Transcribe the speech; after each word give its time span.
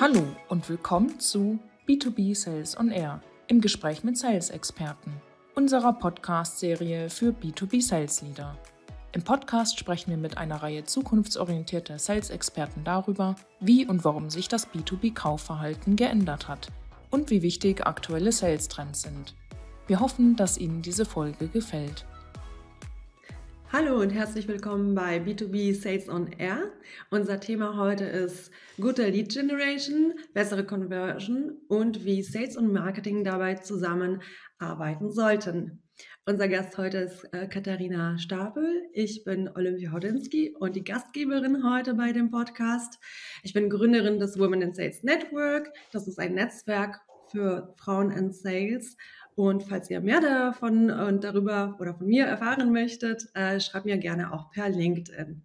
Hallo 0.00 0.22
und 0.48 0.68
willkommen 0.68 1.18
zu 1.20 1.58
B2B 1.88 2.34
Sales 2.34 2.78
on 2.78 2.90
Air 2.90 3.22
im 3.46 3.60
Gespräch 3.60 4.04
mit 4.04 4.18
Sales-Experten, 4.18 5.12
unserer 5.54 5.94
Podcast-Serie 5.94 7.08
für 7.08 7.30
B2B 7.30 7.80
Sales 7.80 8.20
Leader. 8.22 8.58
Im 9.12 9.22
Podcast 9.22 9.78
sprechen 9.78 10.10
wir 10.10 10.18
mit 10.18 10.36
einer 10.36 10.62
Reihe 10.62 10.84
zukunftsorientierter 10.84 11.98
Sales-Experten 11.98 12.84
darüber, 12.84 13.36
wie 13.60 13.86
und 13.86 14.04
warum 14.04 14.28
sich 14.28 14.48
das 14.48 14.68
B2B-Kaufverhalten 14.68 15.96
geändert 15.96 16.48
hat 16.48 16.68
und 17.10 17.30
wie 17.30 17.42
wichtig 17.42 17.86
aktuelle 17.86 18.32
Sales-Trends 18.32 19.02
sind. 19.02 19.34
Wir 19.86 20.00
hoffen, 20.00 20.36
dass 20.36 20.58
Ihnen 20.58 20.82
diese 20.82 21.04
Folge 21.06 21.48
gefällt. 21.48 22.04
Hallo 23.76 24.00
und 24.00 24.10
herzlich 24.10 24.46
willkommen 24.46 24.94
bei 24.94 25.16
B2B 25.16 25.74
Sales 25.74 26.08
on 26.08 26.30
Air. 26.38 26.70
Unser 27.10 27.40
Thema 27.40 27.76
heute 27.76 28.04
ist 28.04 28.52
gute 28.80 29.08
Lead 29.08 29.32
Generation, 29.32 30.14
bessere 30.32 30.64
Conversion 30.64 31.56
und 31.66 32.04
wie 32.04 32.22
Sales 32.22 32.56
und 32.56 32.72
Marketing 32.72 33.24
dabei 33.24 33.56
zusammenarbeiten 33.56 35.10
sollten. 35.10 35.82
Unser 36.24 36.46
Gast 36.46 36.78
heute 36.78 36.98
ist 36.98 37.24
äh, 37.32 37.48
Katharina 37.48 38.16
Stapel. 38.16 38.64
Ich 38.92 39.24
bin 39.24 39.48
Olympia 39.48 39.90
Hodinski 39.90 40.54
und 40.56 40.76
die 40.76 40.84
Gastgeberin 40.84 41.68
heute 41.68 41.94
bei 41.94 42.12
dem 42.12 42.30
Podcast. 42.30 43.00
Ich 43.42 43.54
bin 43.54 43.68
Gründerin 43.70 44.20
des 44.20 44.38
Women 44.38 44.62
in 44.62 44.72
Sales 44.72 45.02
Network. 45.02 45.72
Das 45.90 46.06
ist 46.06 46.20
ein 46.20 46.34
Netzwerk 46.34 47.00
für 47.32 47.74
Frauen 47.76 48.12
in 48.12 48.32
Sales 48.32 48.96
und 49.36 49.64
falls 49.64 49.90
ihr 49.90 50.00
mehr 50.00 50.20
davon 50.20 50.90
und 50.90 51.24
darüber 51.24 51.76
oder 51.80 51.94
von 51.94 52.06
mir 52.06 52.26
erfahren 52.26 52.72
möchtet, 52.72 53.28
äh, 53.34 53.60
schreibt 53.60 53.86
mir 53.86 53.98
gerne 53.98 54.32
auch 54.32 54.50
per 54.50 54.68
LinkedIn. 54.68 55.42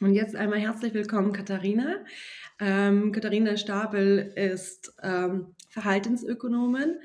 Und 0.00 0.12
jetzt 0.12 0.36
einmal 0.36 0.58
herzlich 0.58 0.92
willkommen, 0.92 1.32
Katharina. 1.32 1.96
Ähm, 2.60 3.12
Katharina 3.12 3.56
Stapel 3.56 4.32
ist 4.36 4.94
ähm, 5.02 5.54
Verhaltensökonomin 5.70 6.96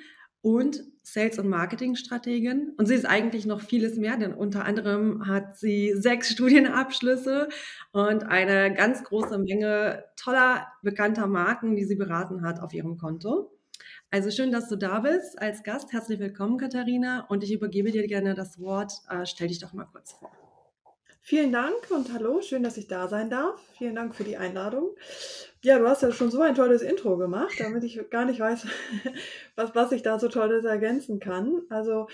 und 0.41 0.83
Sales- 1.03 1.39
und 1.39 1.47
Marketingstrategin. 1.47 2.73
Und 2.77 2.87
sie 2.87 2.95
ist 2.95 3.05
eigentlich 3.05 3.45
noch 3.45 3.61
vieles 3.61 3.95
mehr, 3.97 4.17
denn 4.17 4.33
unter 4.33 4.65
anderem 4.65 5.27
hat 5.27 5.57
sie 5.57 5.93
sechs 5.95 6.29
Studienabschlüsse 6.31 7.47
und 7.91 8.23
eine 8.23 8.73
ganz 8.73 9.03
große 9.03 9.37
Menge 9.39 10.03
toller, 10.17 10.67
bekannter 10.83 11.27
Marken, 11.27 11.75
die 11.75 11.85
sie 11.85 11.95
beraten 11.95 12.43
hat, 12.43 12.59
auf 12.59 12.73
ihrem 12.73 12.97
Konto. 12.97 13.51
Also 14.13 14.29
schön, 14.29 14.51
dass 14.51 14.67
du 14.67 14.75
da 14.75 14.99
bist 14.99 15.41
als 15.41 15.63
Gast. 15.63 15.93
Herzlich 15.93 16.19
willkommen, 16.19 16.57
Katharina. 16.57 17.25
Und 17.29 17.45
ich 17.45 17.53
übergebe 17.53 17.91
dir 17.91 18.05
gerne 18.07 18.33
das 18.33 18.59
Wort. 18.59 18.91
Äh, 19.09 19.25
stell 19.25 19.47
dich 19.47 19.59
doch 19.59 19.71
mal 19.71 19.85
kurz 19.85 20.11
vor. 20.11 20.29
Vielen 21.21 21.53
Dank 21.53 21.89
und 21.91 22.11
hallo, 22.11 22.41
schön, 22.41 22.61
dass 22.61 22.75
ich 22.75 22.89
da 22.89 23.07
sein 23.07 23.29
darf. 23.29 23.61
Vielen 23.77 23.95
Dank 23.95 24.13
für 24.13 24.25
die 24.25 24.35
Einladung. 24.35 24.97
Ja, 25.63 25.79
du 25.79 25.87
hast 25.87 26.01
ja 26.01 26.11
schon 26.11 26.29
so 26.29 26.41
ein 26.41 26.55
tolles 26.55 26.81
Intro 26.81 27.15
gemacht, 27.15 27.53
damit 27.57 27.85
ich 27.85 28.09
gar 28.09 28.25
nicht 28.25 28.41
weiß, 28.41 28.67
was, 29.55 29.75
was 29.75 29.93
ich 29.93 30.01
da 30.01 30.19
so 30.19 30.27
tolles 30.27 30.65
ergänzen 30.65 31.21
kann. 31.21 31.61
Also 31.69 32.07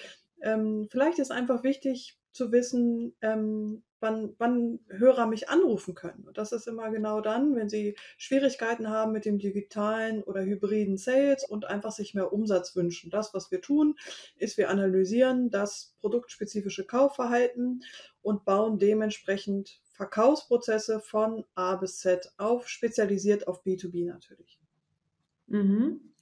ähm, 0.43 0.87
vielleicht 0.91 1.17
ist 1.17 1.31
einfach 1.31 1.63
wichtig 1.63 2.15
zu 2.31 2.51
wissen, 2.51 3.15
ähm, 3.21 3.81
wann, 3.99 4.33
wann 4.37 4.79
Hörer 4.89 5.25
mich 5.27 5.49
anrufen 5.49 5.95
können. 5.95 6.23
Und 6.27 6.37
das 6.37 6.51
ist 6.51 6.67
immer 6.67 6.89
genau 6.89 7.21
dann, 7.21 7.55
wenn 7.55 7.69
sie 7.69 7.95
Schwierigkeiten 8.17 8.89
haben 8.89 9.11
mit 9.11 9.25
dem 9.25 9.39
digitalen 9.39 10.23
oder 10.23 10.43
hybriden 10.43 10.97
Sales 10.97 11.43
und 11.43 11.65
einfach 11.65 11.91
sich 11.91 12.13
mehr 12.13 12.31
Umsatz 12.33 12.75
wünschen. 12.75 13.09
Das, 13.09 13.33
was 13.33 13.51
wir 13.51 13.61
tun, 13.61 13.95
ist, 14.37 14.57
wir 14.57 14.69
analysieren 14.69 15.49
das 15.49 15.95
produktspezifische 15.99 16.85
Kaufverhalten 16.85 17.83
und 18.21 18.45
bauen 18.45 18.77
dementsprechend 18.79 19.81
Verkaufsprozesse 19.91 20.99
von 20.99 21.43
A 21.55 21.75
bis 21.75 21.97
Z 21.99 22.31
auf, 22.37 22.67
spezialisiert 22.67 23.47
auf 23.47 23.65
B2B 23.65 24.05
natürlich. 24.07 24.59
Mhm. 25.47 26.13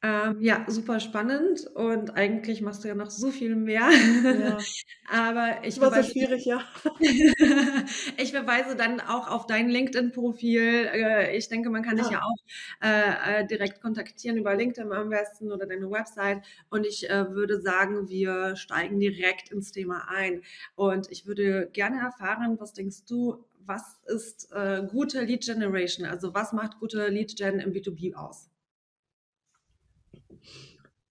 Ähm, 0.00 0.36
ja, 0.40 0.64
super 0.68 1.00
spannend 1.00 1.66
und 1.74 2.16
eigentlich 2.16 2.60
machst 2.60 2.84
du 2.84 2.88
ja 2.88 2.94
noch 2.94 3.10
so 3.10 3.32
viel 3.32 3.56
mehr. 3.56 3.90
Ja. 3.90 4.58
Aber 5.10 5.64
ich 5.64 5.80
war 5.80 5.92
so 5.92 6.08
schwierig, 6.08 6.44
ja. 6.44 6.62
ich 8.16 8.30
verweise 8.30 8.76
dann 8.76 9.00
auch 9.00 9.28
auf 9.28 9.46
dein 9.46 9.68
LinkedIn-Profil. 9.68 10.88
Äh, 10.92 11.36
ich 11.36 11.48
denke, 11.48 11.70
man 11.70 11.82
kann 11.82 11.96
dich 11.96 12.10
ja 12.10 12.20
auch 12.22 12.36
äh, 12.80 13.40
äh, 13.40 13.46
direkt 13.48 13.80
kontaktieren 13.80 14.36
über 14.36 14.54
LinkedIn 14.54 14.92
am 14.92 15.08
besten 15.08 15.50
oder 15.50 15.66
deine 15.66 15.90
Website. 15.90 16.44
Und 16.70 16.86
ich 16.86 17.10
äh, 17.10 17.32
würde 17.32 17.60
sagen, 17.60 18.08
wir 18.08 18.54
steigen 18.54 19.00
direkt 19.00 19.50
ins 19.50 19.72
Thema 19.72 20.06
ein. 20.08 20.42
Und 20.76 21.10
ich 21.10 21.26
würde 21.26 21.70
gerne 21.72 21.98
erfahren, 22.00 22.56
was 22.60 22.72
denkst 22.72 23.04
du, 23.08 23.44
was 23.66 23.98
ist 24.06 24.52
äh, 24.52 24.86
gute 24.88 25.22
Lead 25.22 25.44
Generation? 25.44 26.06
Also 26.06 26.34
was 26.34 26.52
macht 26.52 26.78
gute 26.78 27.08
Lead 27.08 27.34
Gen 27.36 27.58
im 27.58 27.72
B2B 27.72 28.14
aus? 28.14 28.48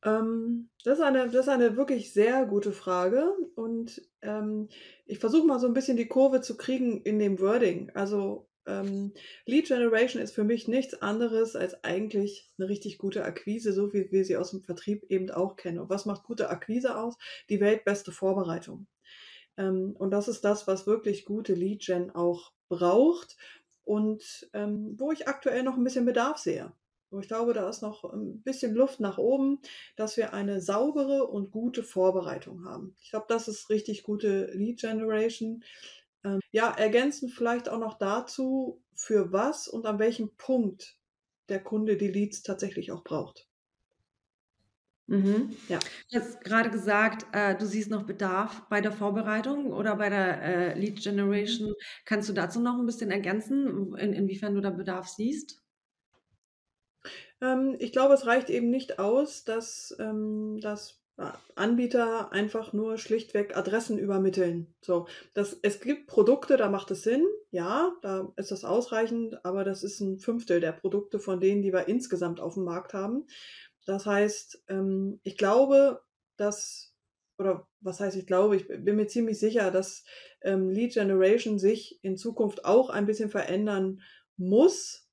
Ähm, 0.07 0.69
das, 0.85 0.99
ist 0.99 1.03
eine, 1.03 1.29
das 1.29 1.47
ist 1.47 1.49
eine 1.49 1.75
wirklich 1.75 2.13
sehr 2.13 2.45
gute 2.45 2.71
Frage 2.71 3.33
und 3.55 4.01
ähm, 4.21 4.69
ich 5.05 5.19
versuche 5.19 5.45
mal 5.45 5.59
so 5.59 5.67
ein 5.67 5.73
bisschen 5.73 5.97
die 5.97 6.07
Kurve 6.07 6.39
zu 6.39 6.55
kriegen 6.55 7.01
in 7.01 7.19
dem 7.19 7.39
Wording. 7.41 7.91
Also 7.93 8.47
ähm, 8.65 9.13
Lead 9.45 9.67
Generation 9.67 10.21
ist 10.21 10.33
für 10.33 10.45
mich 10.45 10.67
nichts 10.69 11.01
anderes 11.01 11.57
als 11.57 11.83
eigentlich 11.83 12.49
eine 12.57 12.69
richtig 12.69 12.97
gute 12.99 13.25
Akquise, 13.25 13.73
so 13.73 13.91
wie 13.91 14.09
wir 14.11 14.23
sie 14.23 14.37
aus 14.37 14.51
dem 14.51 14.61
Vertrieb 14.61 15.03
eben 15.09 15.29
auch 15.29 15.57
kennen. 15.57 15.79
Und 15.79 15.89
was 15.89 16.05
macht 16.05 16.23
gute 16.23 16.49
Akquise 16.49 16.97
aus? 16.97 17.17
Die 17.49 17.59
weltbeste 17.59 18.13
Vorbereitung. 18.13 18.87
Ähm, 19.57 19.93
und 19.97 20.11
das 20.11 20.29
ist 20.29 20.45
das, 20.45 20.67
was 20.67 20.87
wirklich 20.87 21.25
gute 21.25 21.53
Lead 21.53 21.81
Gen 21.85 22.11
auch 22.11 22.53
braucht 22.69 23.35
und 23.83 24.49
ähm, 24.53 24.95
wo 24.97 25.11
ich 25.11 25.27
aktuell 25.27 25.63
noch 25.63 25.75
ein 25.75 25.83
bisschen 25.83 26.05
Bedarf 26.05 26.37
sehe. 26.37 26.71
Ich 27.11 27.27
glaube, 27.27 27.53
da 27.53 27.69
ist 27.69 27.81
noch 27.81 28.03
ein 28.03 28.41
bisschen 28.41 28.73
Luft 28.73 28.99
nach 28.99 29.17
oben, 29.17 29.59
dass 29.95 30.17
wir 30.17 30.33
eine 30.33 30.61
saubere 30.61 31.25
und 31.27 31.51
gute 31.51 31.83
Vorbereitung 31.83 32.65
haben. 32.65 32.95
Ich 33.01 33.11
glaube, 33.11 33.27
das 33.29 33.47
ist 33.47 33.69
richtig 33.69 34.03
gute 34.03 34.51
Lead 34.53 34.79
Generation. 34.79 35.63
Ähm, 36.23 36.39
ja, 36.51 36.69
ergänzend 36.69 37.31
vielleicht 37.31 37.69
auch 37.69 37.79
noch 37.79 37.97
dazu, 37.97 38.83
für 38.93 39.31
was 39.31 39.67
und 39.67 39.85
an 39.85 39.99
welchem 39.99 40.35
Punkt 40.35 40.97
der 41.49 41.63
Kunde 41.63 41.97
die 41.97 42.09
Leads 42.09 42.43
tatsächlich 42.43 42.91
auch 42.91 43.03
braucht. 43.03 43.47
Mhm. 45.07 45.55
Ja. 45.69 45.79
Du 46.11 46.19
hast 46.19 46.43
gerade 46.43 46.69
gesagt, 46.69 47.25
äh, 47.31 47.55
du 47.57 47.65
siehst 47.65 47.89
noch 47.89 48.03
Bedarf 48.03 48.63
bei 48.69 48.81
der 48.81 48.91
Vorbereitung 48.91 49.71
oder 49.71 49.95
bei 49.95 50.09
der 50.09 50.41
äh, 50.41 50.79
Lead 50.79 51.01
Generation. 51.01 51.73
Kannst 52.03 52.27
du 52.27 52.33
dazu 52.33 52.59
noch 52.59 52.77
ein 52.77 52.85
bisschen 52.85 53.09
ergänzen, 53.11 53.95
in, 53.95 54.11
inwiefern 54.11 54.53
du 54.53 54.59
da 54.59 54.69
Bedarf 54.69 55.07
siehst? 55.07 55.61
Ähm, 57.41 57.75
ich 57.79 57.91
glaube, 57.91 58.13
es 58.13 58.25
reicht 58.25 58.49
eben 58.49 58.69
nicht 58.69 58.99
aus, 58.99 59.43
dass, 59.43 59.95
ähm, 59.99 60.59
dass 60.61 61.01
Anbieter 61.55 62.31
einfach 62.31 62.73
nur 62.73 62.99
schlichtweg 62.99 63.57
Adressen 63.57 63.97
übermitteln. 63.97 64.75
So, 64.81 65.07
das, 65.33 65.57
es 65.63 65.79
gibt 65.81 66.05
Produkte, 66.05 66.57
da 66.57 66.69
macht 66.69 66.91
es 66.91 67.01
Sinn, 67.01 67.25
ja, 67.49 67.91
da 68.03 68.31
ist 68.35 68.51
das 68.51 68.63
ausreichend, 68.63 69.43
aber 69.43 69.63
das 69.63 69.83
ist 69.83 69.99
ein 69.99 70.19
Fünftel 70.19 70.59
der 70.59 70.73
Produkte 70.73 71.19
von 71.19 71.39
denen, 71.39 71.63
die 71.63 71.73
wir 71.73 71.87
insgesamt 71.87 72.39
auf 72.39 72.53
dem 72.53 72.65
Markt 72.65 72.93
haben. 72.93 73.25
Das 73.87 74.05
heißt, 74.05 74.65
ähm, 74.67 75.19
ich 75.23 75.37
glaube, 75.37 76.01
dass, 76.35 76.93
oder 77.39 77.67
was 77.79 77.99
heißt 77.99 78.15
ich 78.15 78.27
glaube, 78.27 78.55
ich 78.55 78.67
bin 78.67 78.95
mir 78.95 79.07
ziemlich 79.07 79.39
sicher, 79.39 79.71
dass 79.71 80.03
ähm, 80.41 80.69
Lead 80.69 80.93
Generation 80.93 81.57
sich 81.57 81.99
in 82.03 82.15
Zukunft 82.15 82.63
auch 82.63 82.91
ein 82.91 83.07
bisschen 83.07 83.31
verändern 83.31 84.01
muss, 84.35 85.09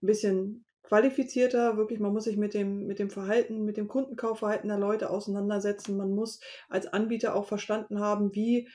ein 0.00 0.06
bisschen 0.06 0.64
qualifizierter, 0.88 1.76
wirklich, 1.76 2.00
man 2.00 2.14
muss 2.14 2.24
sich 2.24 2.38
mit 2.38 2.54
dem, 2.54 2.86
mit 2.86 2.98
dem 2.98 3.10
Verhalten, 3.10 3.64
mit 3.64 3.76
dem 3.76 3.88
Kundenkaufverhalten 3.88 4.68
der 4.68 4.78
Leute 4.78 5.10
auseinandersetzen. 5.10 5.98
Man 5.98 6.14
muss 6.14 6.40
als 6.70 6.86
Anbieter 6.86 7.34
auch 7.34 7.46
verstanden 7.46 8.00
haben, 8.00 8.34
wie, 8.34 8.68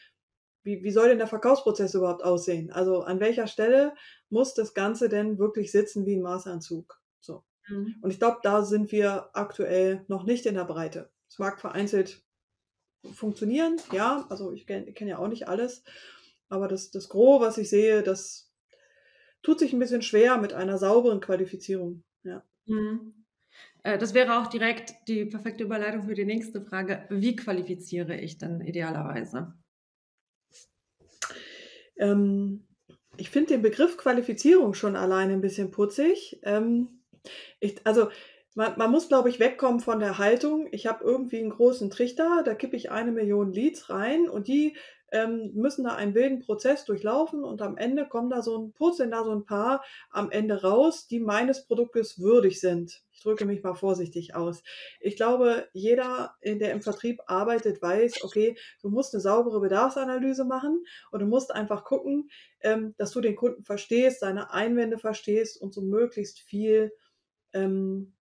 wie, 0.61 0.83
wie 0.83 0.91
soll 0.91 1.09
denn 1.09 1.17
der 1.17 1.27
Verkaufsprozess 1.27 1.95
überhaupt 1.95 2.23
aussehen? 2.23 2.71
Also 2.71 3.01
an 3.01 3.19
welcher 3.19 3.47
Stelle 3.47 3.95
muss 4.29 4.53
das 4.53 4.75
Ganze 4.75 5.09
denn 5.09 5.39
wirklich 5.39 5.71
sitzen 5.71 6.05
wie 6.05 6.15
ein 6.15 6.21
Maßanzug? 6.21 7.01
So. 7.19 7.43
Mhm. 7.67 7.95
Und 8.01 8.11
ich 8.11 8.19
glaube, 8.19 8.37
da 8.43 8.63
sind 8.63 8.91
wir 8.91 9.31
aktuell 9.33 10.05
noch 10.07 10.23
nicht 10.23 10.45
in 10.45 10.53
der 10.53 10.65
Breite. 10.65 11.09
Es 11.27 11.39
mag 11.39 11.59
vereinzelt 11.59 12.23
funktionieren, 13.11 13.77
ja, 13.91 14.25
also 14.29 14.53
ich 14.53 14.65
kenne 14.67 14.93
kenn 14.93 15.09
ja 15.09 15.17
auch 15.17 15.27
nicht 15.27 15.47
alles, 15.49 15.83
aber 16.47 16.69
das, 16.69 16.91
das 16.91 17.09
Gros, 17.09 17.41
was 17.41 17.57
ich 17.57 17.69
sehe, 17.69 18.03
das 18.03 18.52
tut 19.43 19.59
sich 19.59 19.73
ein 19.73 19.79
bisschen 19.79 20.01
schwer 20.01 20.37
mit 20.37 20.53
einer 20.53 20.77
sauberen 20.77 21.19
Qualifizierung. 21.19 22.03
Ja. 22.23 22.43
Mhm. 22.65 23.25
Äh, 23.83 23.97
das 23.97 24.13
wäre 24.13 24.39
auch 24.39 24.47
direkt 24.47 24.93
die 25.07 25.25
perfekte 25.25 25.63
Überleitung 25.63 26.03
für 26.03 26.15
die 26.15 26.25
nächste 26.25 26.61
Frage. 26.61 27.05
Wie 27.09 27.35
qualifiziere 27.35 28.15
ich 28.15 28.37
dann 28.37 28.61
idealerweise? 28.61 29.53
Ähm, 31.97 32.65
ich 33.17 33.29
finde 33.29 33.53
den 33.53 33.61
Begriff 33.61 33.97
Qualifizierung 33.97 34.73
schon 34.73 34.95
alleine 34.95 35.33
ein 35.33 35.41
bisschen 35.41 35.69
putzig. 35.71 36.39
Ähm, 36.43 37.03
ich, 37.59 37.85
also 37.85 38.09
man, 38.55 38.77
man 38.77 38.91
muss, 38.91 39.07
glaube 39.07 39.29
ich, 39.29 39.39
wegkommen 39.39 39.79
von 39.79 39.99
der 39.99 40.17
Haltung, 40.17 40.67
ich 40.71 40.87
habe 40.87 41.03
irgendwie 41.03 41.39
einen 41.39 41.49
großen 41.49 41.89
Trichter, 41.89 42.43
da 42.43 42.53
kippe 42.55 42.75
ich 42.75 42.91
eine 42.91 43.11
Million 43.11 43.51
Leads 43.51 43.89
rein 43.89 44.29
und 44.29 44.47
die 44.47 44.75
ähm, 45.13 45.51
müssen 45.53 45.83
da 45.83 45.93
einen 45.95 46.15
wilden 46.15 46.39
Prozess 46.39 46.85
durchlaufen 46.85 47.43
und 47.43 47.61
am 47.61 47.77
Ende 47.77 48.07
kommen 48.07 48.31
da 48.31 48.41
so 48.41 48.57
ein, 48.57 48.73
purzeln 48.73 49.11
da 49.11 49.23
so 49.23 49.31
ein 49.31 49.45
paar 49.45 49.83
am 50.09 50.31
Ende 50.31 50.63
raus, 50.63 51.07
die 51.07 51.19
meines 51.19 51.65
Produktes 51.65 52.19
würdig 52.19 52.59
sind. 52.59 53.03
Ich 53.11 53.21
drücke 53.21 53.45
mich 53.45 53.61
mal 53.61 53.75
vorsichtig 53.75 54.33
aus. 54.35 54.63
Ich 54.99 55.15
glaube, 55.15 55.69
jeder, 55.71 56.33
der 56.43 56.71
im 56.71 56.81
Vertrieb 56.81 57.21
arbeitet, 57.27 57.79
weiß, 57.79 58.23
okay, 58.23 58.57
du 58.81 58.89
musst 58.89 59.13
eine 59.13 59.21
saubere 59.21 59.61
Bedarfsanalyse 59.61 60.45
machen 60.45 60.83
und 61.11 61.19
du 61.19 61.27
musst 61.27 61.53
einfach 61.53 61.83
gucken, 61.83 62.31
ähm, 62.61 62.95
dass 62.97 63.11
du 63.11 63.21
den 63.21 63.35
Kunden 63.35 63.63
verstehst, 63.63 64.21
seine 64.21 64.51
Einwände 64.51 64.97
verstehst 64.97 65.61
und 65.61 65.75
so 65.75 65.81
möglichst 65.81 66.39
viel, 66.39 66.91
ähm, 67.53 68.15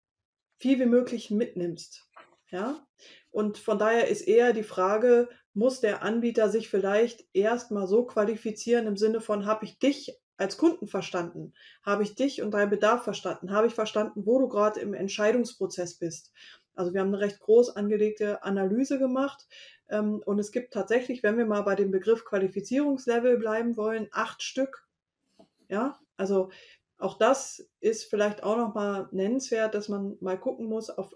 viel 0.58 0.78
wie 0.78 0.86
möglich 0.86 1.30
mitnimmst. 1.30 2.06
Ja, 2.50 2.86
und 3.30 3.56
von 3.56 3.78
daher 3.78 4.08
ist 4.08 4.28
eher 4.28 4.52
die 4.52 4.62
Frage, 4.62 5.30
muss 5.54 5.80
der 5.80 6.02
Anbieter 6.02 6.48
sich 6.48 6.68
vielleicht 6.68 7.26
erstmal 7.32 7.86
so 7.86 8.04
qualifizieren 8.04 8.86
im 8.86 8.96
Sinne 8.96 9.20
von, 9.20 9.46
habe 9.46 9.64
ich 9.64 9.78
dich 9.78 10.18
als 10.36 10.56
Kunden 10.56 10.88
verstanden? 10.88 11.52
Habe 11.82 12.02
ich 12.02 12.14
dich 12.14 12.42
und 12.42 12.52
deinen 12.52 12.70
Bedarf 12.70 13.04
verstanden? 13.04 13.52
Habe 13.52 13.66
ich 13.66 13.74
verstanden, 13.74 14.26
wo 14.26 14.38
du 14.38 14.48
gerade 14.48 14.80
im 14.80 14.94
Entscheidungsprozess 14.94 15.94
bist? 15.94 16.32
Also 16.74 16.94
wir 16.94 17.00
haben 17.00 17.08
eine 17.08 17.20
recht 17.20 17.40
groß 17.40 17.76
angelegte 17.76 18.42
Analyse 18.42 18.98
gemacht 18.98 19.46
ähm, 19.88 20.22
und 20.24 20.38
es 20.38 20.52
gibt 20.52 20.72
tatsächlich, 20.72 21.22
wenn 21.22 21.36
wir 21.36 21.46
mal 21.46 21.62
bei 21.62 21.74
dem 21.74 21.90
Begriff 21.90 22.24
Qualifizierungslevel 22.24 23.36
bleiben 23.36 23.76
wollen, 23.76 24.08
acht 24.10 24.42
Stück. 24.42 24.86
Ja, 25.68 25.98
also 26.16 26.50
auch 26.98 27.18
das 27.18 27.68
ist 27.80 28.04
vielleicht 28.04 28.42
auch 28.42 28.56
nochmal 28.56 29.08
nennenswert, 29.10 29.74
dass 29.74 29.88
man 29.88 30.16
mal 30.20 30.38
gucken 30.38 30.66
muss, 30.66 30.88
auf, 30.88 31.12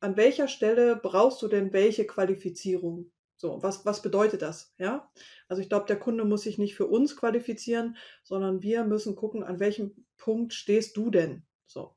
an 0.00 0.16
welcher 0.16 0.48
Stelle 0.48 0.96
brauchst 0.96 1.40
du 1.42 1.48
denn 1.48 1.72
welche 1.72 2.06
Qualifizierung? 2.06 3.11
So, 3.42 3.60
was, 3.60 3.84
was 3.84 4.02
bedeutet 4.02 4.40
das? 4.40 4.72
Ja, 4.78 5.10
also 5.48 5.60
ich 5.60 5.68
glaube, 5.68 5.86
der 5.86 5.98
Kunde 5.98 6.24
muss 6.24 6.42
sich 6.42 6.58
nicht 6.58 6.76
für 6.76 6.86
uns 6.86 7.16
qualifizieren, 7.16 7.96
sondern 8.22 8.62
wir 8.62 8.84
müssen 8.84 9.16
gucken, 9.16 9.42
an 9.42 9.58
welchem 9.58 10.06
Punkt 10.16 10.54
stehst 10.54 10.96
du 10.96 11.10
denn? 11.10 11.44
So, 11.66 11.96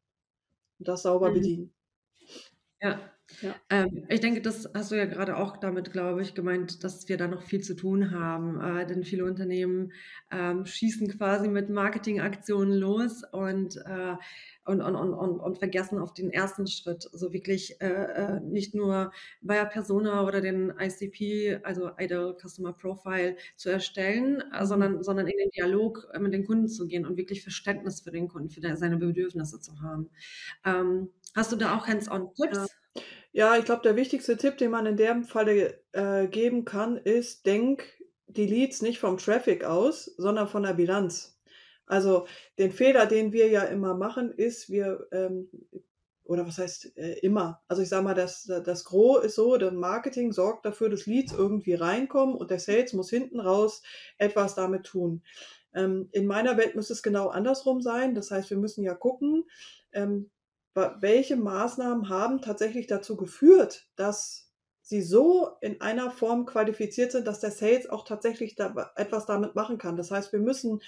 und 0.80 0.88
das 0.88 1.04
sauber 1.04 1.30
mhm. 1.30 1.34
bedienen. 1.36 1.76
Ja, 2.82 3.00
ja. 3.42 3.56
Ähm, 3.70 4.06
ich 4.10 4.20
denke, 4.20 4.42
das 4.42 4.70
hast 4.74 4.92
du 4.92 4.96
ja 4.96 5.06
gerade 5.06 5.38
auch 5.38 5.58
damit, 5.58 5.92
glaube 5.92 6.22
ich, 6.22 6.36
gemeint, 6.36 6.84
dass 6.84 7.10
wir 7.10 7.18
da 7.18 7.28
noch 7.28 7.42
viel 7.42 7.62
zu 7.62 7.76
tun 7.76 8.12
haben. 8.12 8.60
Äh, 8.62 8.86
denn 8.86 9.04
viele 9.04 9.26
Unternehmen 9.26 9.92
ähm, 10.32 10.66
schießen 10.66 11.08
quasi 11.18 11.48
mit 11.48 11.70
Marketingaktionen 11.70 12.74
los 12.74 13.24
und, 13.32 13.78
äh, 13.78 14.16
und, 14.66 14.82
und, 14.82 14.96
und, 14.96 15.14
und, 15.14 15.40
und 15.40 15.58
vergessen 15.58 16.00
auf 16.00 16.14
den 16.14 16.30
ersten 16.30 16.68
Schritt. 16.68 17.04
So 17.04 17.10
also 17.12 17.34
wirklich 17.34 17.82
äh, 17.82 17.88
äh, 17.88 18.40
nicht 18.42 18.76
nur 18.76 19.12
Buyer 19.42 19.66
Persona 19.66 20.24
oder 20.24 20.42
den 20.42 20.74
ICP, 20.80 21.60
also 21.64 21.92
Ideal 21.98 22.36
Customer 22.40 22.74
Profile, 22.74 23.38
zu 23.56 23.70
erstellen, 23.70 24.44
äh, 24.54 24.62
mhm. 24.62 24.66
sondern, 24.66 25.04
sondern 25.04 25.28
in 25.28 25.38
den 25.38 25.50
Dialog 25.50 26.08
äh, 26.14 26.20
mit 26.20 26.34
den 26.34 26.46
Kunden 26.46 26.68
zu 26.68 26.88
gehen 26.88 27.06
und 27.06 27.18
wirklich 27.18 27.42
Verständnis 27.42 28.02
für 28.02 28.12
den 28.12 28.28
Kunden, 28.28 28.50
für 28.50 28.62
seine 28.76 28.98
Bedürfnisse 28.98 29.60
zu 29.60 29.82
haben. 29.82 30.10
Ähm, 30.64 31.10
hast 31.36 31.52
du 31.52 31.56
da 31.56 31.76
auch 31.76 31.88
Hands-on-Tipps? 31.88 32.58
Ja. 32.58 32.66
Ja, 33.36 33.58
ich 33.58 33.66
glaube, 33.66 33.82
der 33.82 33.98
wichtigste 33.98 34.38
Tipp, 34.38 34.58
den 34.60 34.72
man 34.72 34.86
in 34.86 34.96
dem 34.96 35.26
Falle 35.26 35.84
äh, 35.92 36.26
geben 36.26 36.64
kann, 36.64 36.96
ist, 36.96 37.46
denk 37.46 37.84
die 38.28 38.46
Leads 38.46 38.82
nicht 38.82 38.98
vom 38.98 39.18
Traffic 39.18 39.66
aus, 39.66 40.06
sondern 40.06 40.48
von 40.48 40.64
der 40.64 40.76
Bilanz. 40.76 41.38
Also 41.86 42.28
den 42.58 42.72
Fehler, 42.72 43.06
den 43.06 43.34
wir 43.34 43.50
ja 43.50 43.64
immer 43.64 43.94
machen, 43.94 44.32
ist, 44.32 44.70
wir, 44.70 45.06
ähm, 45.12 45.50
oder 46.24 46.48
was 46.48 46.60
heißt 46.60 46.98
äh, 46.98 47.20
immer? 47.24 47.62
Also 47.68 47.82
ich 47.82 47.90
sage 47.90 48.06
mal, 48.06 48.14
das, 48.14 48.46
das 48.46 48.86
Gros 48.86 49.26
ist 49.26 49.36
so, 49.36 49.58
der 49.58 49.74
Marketing 49.74 50.32
sorgt 50.32 50.66
dafür, 50.66 50.88
dass 50.88 51.06
Leads 51.06 51.34
irgendwie 51.34 51.74
reinkommen 51.74 52.36
und 52.36 52.52
der 52.52 52.60
Sales 52.60 52.94
muss 52.94 53.10
hinten 53.10 53.42
raus 53.42 53.84
etwas 54.18 54.56
damit 54.56 54.86
tun. 54.86 55.24
Ähm, 55.74 56.08
in 56.14 56.26
meiner 56.26 56.56
Welt 56.56 56.74
muss 56.76 56.90
es 56.90 57.04
genau 57.04 57.28
andersrum 57.28 57.82
sein. 57.82 58.16
Das 58.16 58.32
heißt, 58.32 58.50
wir 58.50 58.58
müssen 58.58 58.86
ja 58.86 58.94
gucken, 58.94 59.44
ähm, 59.92 60.32
welche 60.76 61.38
Maßnahmen 61.38 62.10
haben 62.10 62.42
tatsächlich 62.42 62.88
dazu 62.88 63.16
geführt, 63.16 63.88
dass 63.96 64.52
sie 64.82 65.02
so 65.02 65.50
in 65.62 65.82
einer 65.82 66.12
Form 66.12 66.46
qualifiziert 66.46 67.12
sind, 67.12 67.26
dass 67.26 67.40
der 67.40 67.52
Sales 67.52 67.90
auch 67.90 68.06
tatsächlich 68.06 68.56
da 68.56 68.92
etwas 68.96 69.26
damit 69.26 69.56
machen 69.56 69.80
kann. 69.80 69.98
Das 69.98 70.12
heißt, 70.12 70.32
wir 70.32 70.40
müssen 70.40 70.82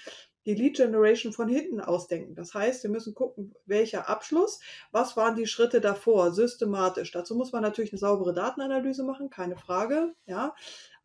die 0.46 0.54
Lead 0.54 0.76
Generation 0.76 1.32
von 1.32 1.48
hinten 1.48 1.80
ausdenken. 1.80 2.34
Das 2.34 2.54
heißt, 2.54 2.82
wir 2.84 2.90
müssen 2.90 3.14
gucken, 3.14 3.54
welcher 3.66 4.08
Abschluss, 4.08 4.60
was 4.92 5.16
waren 5.16 5.34
die 5.34 5.46
Schritte 5.46 5.80
davor, 5.80 6.32
systematisch. 6.32 7.10
Dazu 7.10 7.34
muss 7.34 7.52
man 7.52 7.62
natürlich 7.62 7.92
eine 7.92 7.98
saubere 7.98 8.32
Datenanalyse 8.32 9.02
machen, 9.02 9.30
keine 9.30 9.56
Frage, 9.56 10.14
ja. 10.26 10.54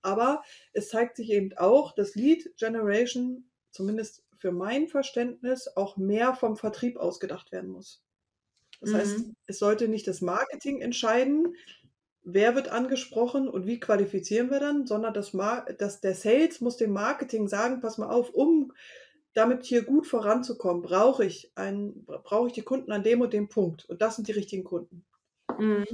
Aber 0.02 0.44
es 0.74 0.90
zeigt 0.90 1.16
sich 1.16 1.32
eben 1.32 1.58
auch, 1.58 1.96
dass 1.96 2.16
Lead 2.16 2.56
Generation, 2.58 3.50
zumindest 3.72 4.24
für 4.38 4.52
mein 4.52 4.88
Verständnis, 4.88 5.68
auch 5.76 5.98
mehr 5.98 6.36
vom 6.36 6.58
Vertrieb 6.58 6.98
ausgedacht 6.98 7.52
werden 7.52 7.72
muss. 7.72 8.04
Das 8.84 8.92
mhm. 8.92 8.98
heißt, 8.98 9.26
es 9.48 9.60
sollte 9.60 9.88
nicht 9.88 10.08
das 10.08 10.20
Marketing 10.20 10.82
entscheiden, 10.82 11.56
wer 12.24 12.56
wird 12.56 12.68
angesprochen 12.68 13.48
und 13.48 13.66
wie 13.66 13.80
qualifizieren 13.80 14.52
wir 14.52 14.60
dann, 14.60 14.86
sondern 14.86 15.14
das, 15.14 15.34
Mar 15.34 15.66
das 15.78 16.02
der 16.02 16.16
Sales 16.16 16.62
muss 16.62 16.78
dem 16.78 16.92
Marketing 16.92 17.48
sagen, 17.48 17.80
pass 17.80 17.98
mal 17.98 18.10
auf, 18.10 18.30
um 18.30 18.74
damit 19.34 19.64
hier 19.64 19.84
gut 19.84 20.06
voranzukommen, 20.06 20.84
brauche 20.84 21.26
ich 21.26 21.52
einen, 21.56 22.06
brauche 22.06 22.48
ich 22.48 22.54
die 22.54 22.62
Kunden 22.62 22.92
an 22.92 23.04
dem 23.04 23.22
und 23.22 23.34
dem 23.34 23.50
Punkt. 23.50 23.86
Und 23.86 24.02
das 24.02 24.16
sind 24.16 24.28
die 24.28 24.34
richtigen 24.34 24.64
Kunden. 24.64 25.06
Mhm. 25.58 25.86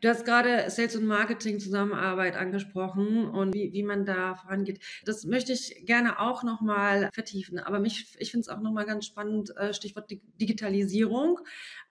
Du 0.00 0.08
hast 0.08 0.24
gerade 0.24 0.70
Sales 0.70 0.96
und 0.96 1.06
Marketing 1.06 1.60
Zusammenarbeit 1.60 2.36
angesprochen 2.36 3.26
und 3.26 3.54
wie, 3.54 3.72
wie 3.72 3.82
man 3.82 4.04
da 4.04 4.34
vorangeht. 4.34 4.80
Das 5.04 5.24
möchte 5.24 5.52
ich 5.52 5.84
gerne 5.86 6.18
auch 6.18 6.42
nochmal 6.42 7.10
vertiefen. 7.12 7.58
Aber 7.58 7.78
mich, 7.78 8.14
ich 8.18 8.30
finde 8.30 8.42
es 8.42 8.48
auch 8.48 8.60
nochmal 8.60 8.86
ganz 8.86 9.06
spannend, 9.06 9.56
äh, 9.56 9.72
Stichwort 9.72 10.10
Digitalisierung, 10.40 11.38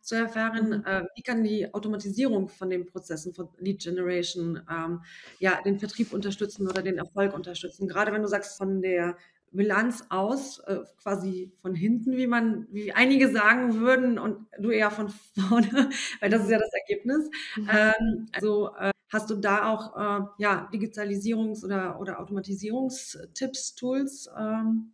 zu 0.01 0.16
erfahren, 0.16 0.69
mhm. 0.69 0.86
äh, 0.86 1.04
wie 1.16 1.22
kann 1.22 1.44
die 1.44 1.74
Automatisierung 1.74 2.50
von 2.50 2.69
den 2.69 2.86
Prozessen 2.86 3.33
von 3.33 3.50
Lead 3.60 3.81
Generation 3.81 4.62
ähm, 4.69 5.01
ja, 5.39 5.62
den 5.62 5.80
Vertrieb 5.80 6.12
unterstützen 6.12 6.68
oder 6.68 6.81
den 6.81 6.98
Erfolg 6.98 7.33
unterstützen. 7.33 7.88
Gerade 7.88 8.12
wenn 8.12 8.24
du 8.24 8.28
sagst, 8.28 8.57
von 8.57 8.81
der 8.81 9.18
Bilanz 9.51 10.06
aus, 10.09 10.59
äh, 10.59 10.80
quasi 11.01 11.51
von 11.62 11.75
hinten, 11.75 12.18
wie 12.18 12.27
man, 12.27 12.68
wie 12.71 12.94
einige 12.94 13.30
sagen 13.31 13.80
würden, 13.80 14.18
und 14.18 14.48
du 14.59 14.69
eher 14.71 14.92
von 14.92 15.09
vorne, 15.09 15.89
weil 16.21 16.30
das 16.30 16.44
ist 16.44 16.51
ja 16.51 16.59
das 16.59 16.71
Ergebnis. 16.74 17.30
Mhm. 17.56 17.69
Ähm, 17.69 18.25
also 18.31 18.74
äh, 18.75 18.92
hast 19.09 19.30
du 19.30 19.36
da 19.36 19.69
auch 19.69 19.95
äh, 19.95 20.25
ja, 20.38 20.69
Digitalisierungs- 20.74 21.65
oder, 21.65 22.00
oder 22.00 22.19
Automatisierungstipps, 22.19 23.75
Tools, 23.75 24.30
ähm, 24.38 24.94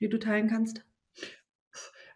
die 0.00 0.08
du 0.08 0.18
teilen 0.18 0.48
kannst? 0.48 0.84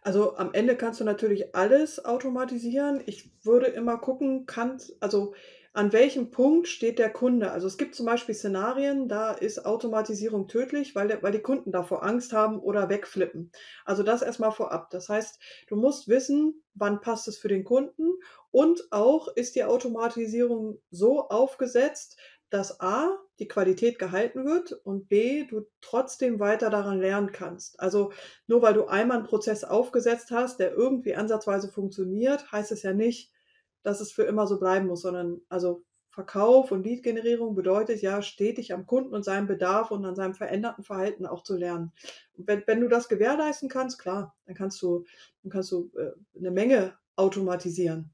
Also 0.01 0.37
am 0.37 0.53
Ende 0.53 0.77
kannst 0.77 0.99
du 0.99 1.03
natürlich 1.03 1.55
alles 1.55 2.03
automatisieren. 2.03 3.01
Ich 3.05 3.29
würde 3.43 3.67
immer 3.67 3.97
gucken, 3.97 4.45
kannst, 4.45 4.95
also 5.01 5.33
an 5.77 5.93
welchem 5.93 6.31
Punkt 6.31 6.67
steht 6.67 6.97
der 6.97 7.11
Kunde? 7.11 7.51
Also 7.51 7.67
es 7.67 7.77
gibt 7.77 7.93
zum 7.93 8.07
Beispiel 8.07 8.33
Szenarien, 8.33 9.07
da 9.07 9.31
ist 9.31 9.63
Automatisierung 9.63 10.47
tödlich, 10.47 10.95
weil, 10.95 11.07
der, 11.07 11.21
weil 11.21 11.31
die 11.31 11.43
Kunden 11.43 11.71
davor 11.71 12.01
Angst 12.01 12.33
haben 12.33 12.59
oder 12.59 12.89
wegflippen. 12.89 13.51
Also 13.85 14.01
das 14.01 14.23
erstmal 14.23 14.51
vorab. 14.51 14.89
Das 14.89 15.07
heißt, 15.07 15.39
du 15.67 15.75
musst 15.75 16.07
wissen, 16.07 16.63
wann 16.73 16.99
passt 16.99 17.27
es 17.27 17.37
für 17.37 17.47
den 17.47 17.63
Kunden 17.63 18.09
und 18.49 18.87
auch 18.89 19.27
ist 19.27 19.55
die 19.55 19.65
Automatisierung 19.65 20.81
so 20.89 21.29
aufgesetzt, 21.29 22.17
dass 22.49 22.79
A, 22.79 23.15
die 23.37 23.47
Qualität 23.47 23.99
gehalten 23.99 24.45
wird 24.45 24.71
und 24.71 25.09
B, 25.09 25.43
du 25.43 25.67
trotzdem 25.81 26.39
weiter 26.39 26.71
daran 26.71 26.99
lernen 26.99 27.31
kannst. 27.31 27.79
Also 27.79 28.11
nur 28.47 28.63
weil 28.63 28.73
du 28.73 28.87
einmal 28.87 29.17
einen 29.17 29.27
Prozess 29.27 29.63
aufgesetzt 29.63 30.31
hast, 30.31 30.59
der 30.59 30.73
irgendwie 30.73 31.13
ansatzweise 31.13 31.71
funktioniert, 31.71 32.51
heißt 32.51 32.71
es 32.71 32.81
ja 32.81 32.93
nicht, 32.93 33.31
dass 33.87 34.01
es 34.01 34.11
für 34.11 34.23
immer 34.23 34.47
so 34.47 34.59
bleiben 34.59 34.87
muss, 34.87 35.03
sondern 35.03 35.39
also 35.47 35.85
Verkauf 36.09 36.73
und 36.73 36.83
Lead-Generierung 36.83 37.55
bedeutet 37.55 38.01
ja, 38.01 38.21
stetig 38.21 38.73
am 38.73 38.85
Kunden 38.85 39.13
und 39.13 39.23
seinem 39.23 39.47
Bedarf 39.47 39.91
und 39.91 40.03
an 40.03 40.15
seinem 40.15 40.33
veränderten 40.33 40.83
Verhalten 40.83 41.25
auch 41.25 41.41
zu 41.41 41.55
lernen. 41.55 41.93
Wenn, 42.35 42.63
wenn 42.67 42.81
du 42.81 42.89
das 42.89 43.07
gewährleisten 43.07 43.69
kannst, 43.69 43.97
klar, 43.97 44.35
dann 44.45 44.55
kannst 44.55 44.81
du, 44.81 45.05
dann 45.41 45.51
kannst 45.51 45.71
du 45.71 45.89
äh, 45.95 46.11
eine 46.37 46.51
Menge 46.51 46.97
automatisieren. 47.15 48.13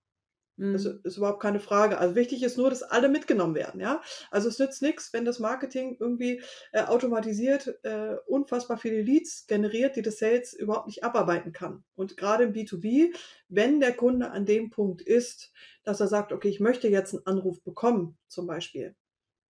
Das 0.56 0.84
mhm. 0.84 1.00
ist 1.04 1.18
überhaupt 1.18 1.42
keine 1.42 1.60
Frage. 1.60 1.98
Also 1.98 2.16
wichtig 2.16 2.44
ist 2.44 2.58
nur, 2.58 2.70
dass 2.70 2.84
alle 2.84 3.10
mitgenommen 3.10 3.56
werden, 3.56 3.82
ja. 3.82 4.02
Also 4.30 4.50
es 4.50 4.60
nützt 4.60 4.84
nichts, 4.84 5.12
wenn 5.12 5.26
das 5.26 5.40
Marketing 5.40 5.98
irgendwie 6.00 6.44
äh, 6.72 6.84
automatisiert 6.84 7.80
äh, 7.84 8.16
unfassbar 8.28 8.78
viele 8.78 9.02
Leads 9.02 9.48
generiert, 9.48 9.96
die 9.96 10.04
das 10.04 10.20
Sales 10.20 10.54
überhaupt 10.54 10.88
nicht 10.88 11.04
abarbeiten 11.04 11.54
kann. 11.54 11.84
Und 11.96 12.18
gerade 12.18 12.44
im 12.44 12.54
B2B, 12.54 13.16
wenn 13.48 13.80
der 13.80 13.94
Kunde 13.94 14.30
an 14.30 14.46
dem 14.46 14.70
Punkt 14.70 15.02
ist, 15.02 15.52
dass 15.84 16.00
er 16.00 16.08
sagt, 16.08 16.32
okay, 16.32 16.50
ich 16.50 16.60
möchte 16.60 16.88
jetzt 16.88 17.16
einen 17.16 17.26
Anruf 17.26 17.64
bekommen, 17.64 18.18
zum 18.28 18.46
Beispiel, 18.46 18.96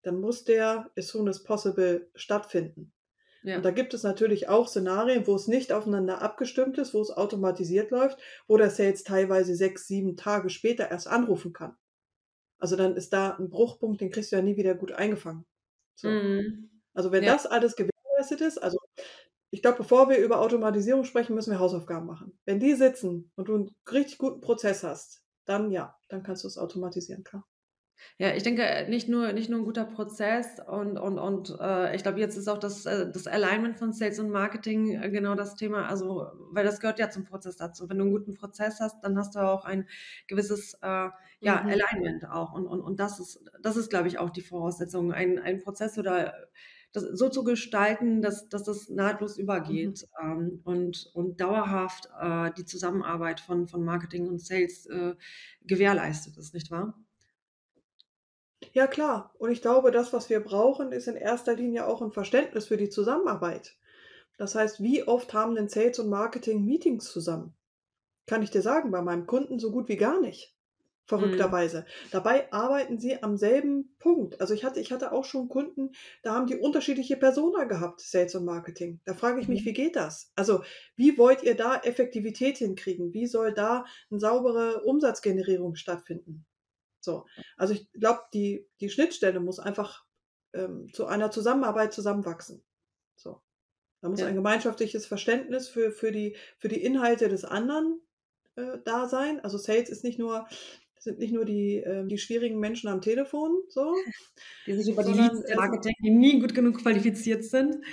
dann 0.04 0.22
muss 0.22 0.46
der 0.46 0.90
as 0.98 1.10
soon 1.10 1.28
as 1.28 1.44
possible 1.44 2.10
stattfinden. 2.16 2.94
Ja. 3.44 3.58
Und 3.58 3.64
da 3.66 3.72
gibt 3.72 3.94
es 3.94 4.04
natürlich 4.04 4.48
auch 4.48 4.68
Szenarien, 4.68 5.28
wo 5.28 5.36
es 5.36 5.48
nicht 5.48 5.74
aufeinander 5.74 6.22
abgestimmt 6.22 6.78
ist, 6.78 6.94
wo 6.94 7.02
es 7.02 7.12
automatisiert 7.12 7.92
läuft, 7.92 8.18
wo 8.48 8.58
der 8.58 8.70
Sales 8.70 9.04
teilweise 9.04 9.56
sechs, 9.56 9.86
sieben 9.88 10.16
Tage 10.16 10.50
später 10.50 10.90
erst 10.90 11.08
anrufen 11.08 11.52
kann. 11.52 11.76
Also 12.58 12.78
dann 12.78 12.96
ist 12.96 13.12
da 13.12 13.32
ein 13.32 13.50
Bruchpunkt, 13.50 14.00
den 14.00 14.10
kriegst 14.10 14.32
du 14.32 14.38
ja 14.38 14.42
nie 14.42 14.56
wieder 14.56 14.76
gut 14.76 14.94
eingefangen. 14.94 15.46
So. 15.96 16.08
Mhm. 16.08 16.70
Also 16.94 17.12
wenn 17.12 17.24
ja. 17.24 17.34
das 17.34 17.46
alles 17.46 17.76
gewährleistet 17.76 18.40
ist, 18.40 18.58
also 18.58 18.78
ich 19.52 19.62
glaube, 19.62 19.78
bevor 19.80 20.10
wir 20.10 20.18
über 20.18 20.40
Automatisierung 20.40 21.04
sprechen, 21.04 21.36
müssen 21.36 21.52
wir 21.52 21.60
Hausaufgaben 21.60 22.08
machen. 22.08 22.40
Wenn 22.46 22.60
die 22.60 22.74
sitzen 22.74 23.32
und 23.36 23.50
du 23.50 23.56
einen 23.56 23.76
richtig 23.92 24.18
guten 24.18 24.42
Prozess 24.42 24.84
hast, 24.84 25.22
dann 25.46 25.70
ja, 25.70 25.96
dann 26.08 26.24
kannst 26.24 26.44
du 26.44 26.48
es 26.48 26.58
automatisieren, 26.58 27.24
klar. 27.24 27.46
Ja, 28.18 28.34
ich 28.36 28.44
denke, 28.44 28.86
nicht 28.90 29.10
nur, 29.10 29.34
nicht 29.34 29.50
nur 29.50 29.60
ein 29.60 29.66
guter 29.66 29.86
Prozess 29.86 30.60
und, 30.68 30.98
und, 30.98 31.18
und 31.18 31.58
äh, 31.60 31.96
ich 31.96 32.04
glaube, 32.04 32.20
jetzt 32.20 32.38
ist 32.38 32.48
auch 32.48 32.60
das, 32.60 32.86
äh, 32.86 33.12
das 33.12 33.28
Alignment 33.28 33.78
von 33.78 33.92
Sales 33.92 34.20
und 34.20 34.30
Marketing 34.30 35.02
äh, 35.02 35.10
genau 35.10 35.36
das 35.36 35.56
Thema. 35.56 35.88
Also, 35.88 36.28
weil 36.52 36.64
das 36.64 36.80
gehört 36.80 37.00
ja 37.00 37.10
zum 37.10 37.26
Prozess 37.26 37.58
dazu. 37.58 37.90
Wenn 37.90 37.98
du 37.98 38.04
einen 38.04 38.14
guten 38.14 38.36
Prozess 38.36 38.80
hast, 38.80 39.04
dann 39.04 39.18
hast 39.18 39.36
du 39.36 39.40
auch 39.40 39.66
ein 39.66 39.88
gewisses 40.28 40.76
äh, 40.82 41.10
ja, 41.40 41.64
mhm. 41.64 41.70
Alignment 41.70 42.30
auch. 42.30 42.54
Und, 42.54 42.68
und, 42.68 42.82
und 42.82 43.00
das 43.00 43.20
ist, 43.20 43.44
das 43.62 43.78
ist, 43.78 43.90
glaube 43.90 44.08
ich, 44.08 44.20
auch 44.20 44.30
die 44.30 44.42
Voraussetzung. 44.42 45.12
Ein, 45.12 45.40
ein 45.40 45.60
Prozess 45.60 45.98
oder 45.98 46.34
das 46.94 47.04
so 47.04 47.28
zu 47.28 47.44
gestalten, 47.44 48.22
dass, 48.22 48.48
dass 48.50 48.64
das 48.64 48.88
nahtlos 48.90 49.38
übergeht 49.38 50.08
mhm. 50.22 50.32
ähm, 50.32 50.62
und, 50.64 51.12
und 51.14 51.42
dauerhaft 51.42 52.10
äh, 52.22 52.52
die 52.58 52.66
Zusammenarbeit 52.66 53.40
von, 53.40 53.68
von 53.68 53.84
Marketing 53.84 54.28
und 54.28 54.40
Sales 54.40 54.86
äh, 54.86 55.16
gewährleistet 55.64 56.38
ist, 56.38 56.54
nicht 56.54 56.72
wahr? 56.72 56.94
Ja, 58.74 58.88
klar. 58.88 59.34
Und 59.38 59.52
ich 59.52 59.62
glaube, 59.62 59.92
das, 59.92 60.14
was 60.14 60.30
wir 60.30 60.40
brauchen, 60.40 60.92
ist 60.92 61.08
in 61.08 61.16
erster 61.16 61.56
Linie 61.56 61.86
auch 61.86 62.02
ein 62.02 62.12
Verständnis 62.12 62.68
für 62.68 62.78
die 62.78 62.90
Zusammenarbeit. 62.90 63.76
Das 64.38 64.56
heißt, 64.56 64.82
wie 64.82 65.08
oft 65.08 65.34
haben 65.34 65.54
denn 65.54 65.70
Sales 65.70 66.00
und 66.00 66.10
Marketing 66.10 66.66
Meetings 66.66 67.12
zusammen? 67.12 67.54
Kann 68.26 68.42
ich 68.42 68.50
dir 68.50 68.64
sagen, 68.64 68.90
bei 68.90 69.02
meinem 69.04 69.28
Kunden 69.28 69.60
so 69.60 69.72
gut 69.72 69.90
wie 69.90 69.96
gar 69.96 70.20
nicht. 70.20 70.56
Mhm. 70.56 71.06
Verrückterweise. 71.06 71.82
Mhm. 71.82 72.08
Dabei 72.12 72.52
arbeiten 72.52 72.98
sie 72.98 73.22
am 73.22 73.38
selben 73.38 73.96
Punkt. 74.00 74.42
Also 74.42 74.56
ich 74.56 74.64
hatte, 74.64 74.80
ich 74.80 74.92
hatte 74.92 75.12
auch 75.12 75.26
schon 75.26 75.50
Kunden, 75.50 75.92
da 76.24 76.34
haben 76.34 76.48
die 76.48 76.58
unterschiedliche 76.58 77.18
Persona 77.18 77.66
gehabt, 77.66 78.02
Sales 78.02 78.34
und 78.34 78.46
Marketing. 78.46 79.02
Da 79.06 79.14
frage 79.14 79.40
ich 79.40 79.48
mich, 79.48 79.62
mhm. 79.62 79.66
wie 79.66 79.74
geht 79.74 79.96
das? 79.96 80.32
Also, 80.36 80.64
wie 80.96 81.20
wollt 81.20 81.44
ihr 81.44 81.56
da 81.56 81.76
Effektivität 81.76 82.58
hinkriegen? 82.58 83.14
Wie 83.14 83.28
soll 83.28 83.54
da 83.54 83.86
eine 84.10 84.20
saubere 84.20 84.82
Umsatzgenerierung 84.84 85.76
stattfinden? 85.76 86.46
So. 87.04 87.26
Also 87.58 87.74
ich 87.74 87.92
glaube, 87.92 88.22
die, 88.34 88.68
die 88.80 88.90
Schnittstelle 88.90 89.40
muss 89.40 89.60
einfach 89.60 90.06
ähm, 90.54 90.92
zu 90.94 91.06
einer 91.06 91.32
Zusammenarbeit 91.32 91.94
zusammenwachsen. 91.94 92.64
So. 93.16 93.42
Da 94.02 94.10
muss 94.10 94.20
ja. 94.20 94.28
ein 94.28 94.36
gemeinschaftliches 94.36 95.06
Verständnis 95.06 95.68
für, 95.68 95.92
für, 95.92 96.12
die, 96.12 96.36
für 96.58 96.68
die 96.68 96.84
Inhalte 96.84 97.30
des 97.30 97.46
anderen 97.46 98.02
äh, 98.56 98.78
da 98.86 99.08
sein. 99.08 99.40
Also 99.42 99.58
Sales 99.58 99.90
ist 99.90 100.04
nicht 100.04 100.20
nur, 100.20 100.48
sind 100.98 101.20
nicht 101.20 101.34
nur 101.34 101.46
die, 101.46 101.78
äh, 101.78 102.06
die 102.08 102.18
schwierigen 102.18 102.60
Menschen 102.60 102.88
am 102.88 103.02
Telefon, 103.02 103.62
so. 103.70 103.94
Die 104.66 104.74
sich 104.74 104.90
über 104.94 105.04
die 105.04 105.14
Leads 105.14 105.44
Marketing, 105.56 105.94
die 106.04 106.12
nie 106.12 106.40
gut 106.40 106.54
genug 106.54 106.82
qualifiziert 106.82 107.44
sind. 107.44 107.84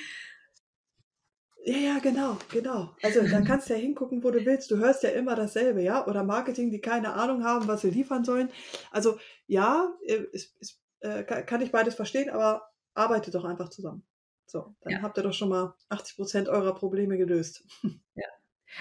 Ja, 1.70 1.76
ja, 1.76 1.98
genau, 2.00 2.36
genau. 2.50 2.96
Also 3.00 3.22
da 3.22 3.42
kannst 3.42 3.70
du 3.70 3.74
ja 3.74 3.78
hingucken, 3.78 4.24
wo 4.24 4.32
du 4.32 4.44
willst. 4.44 4.72
Du 4.72 4.78
hörst 4.78 5.04
ja 5.04 5.10
immer 5.10 5.36
dasselbe, 5.36 5.82
ja? 5.82 6.04
Oder 6.08 6.24
Marketing, 6.24 6.72
die 6.72 6.80
keine 6.80 7.12
Ahnung 7.12 7.44
haben, 7.44 7.68
was 7.68 7.82
sie 7.82 7.90
liefern 7.90 8.24
sollen. 8.24 8.50
Also 8.90 9.20
ja, 9.46 9.94
äh, 10.04 10.24
ist, 10.32 10.56
ist, 10.60 10.80
äh, 10.98 11.22
kann 11.22 11.60
ich 11.60 11.70
beides 11.70 11.94
verstehen, 11.94 12.28
aber 12.28 12.68
arbeitet 12.94 13.36
doch 13.36 13.44
einfach 13.44 13.68
zusammen. 13.68 14.02
So, 14.46 14.74
dann 14.80 14.94
ja. 14.94 15.02
habt 15.02 15.16
ihr 15.16 15.22
doch 15.22 15.32
schon 15.32 15.50
mal 15.50 15.76
80 15.90 16.16
Prozent 16.16 16.48
eurer 16.48 16.74
Probleme 16.74 17.16
gelöst. 17.16 17.64
Ja. 18.16 18.26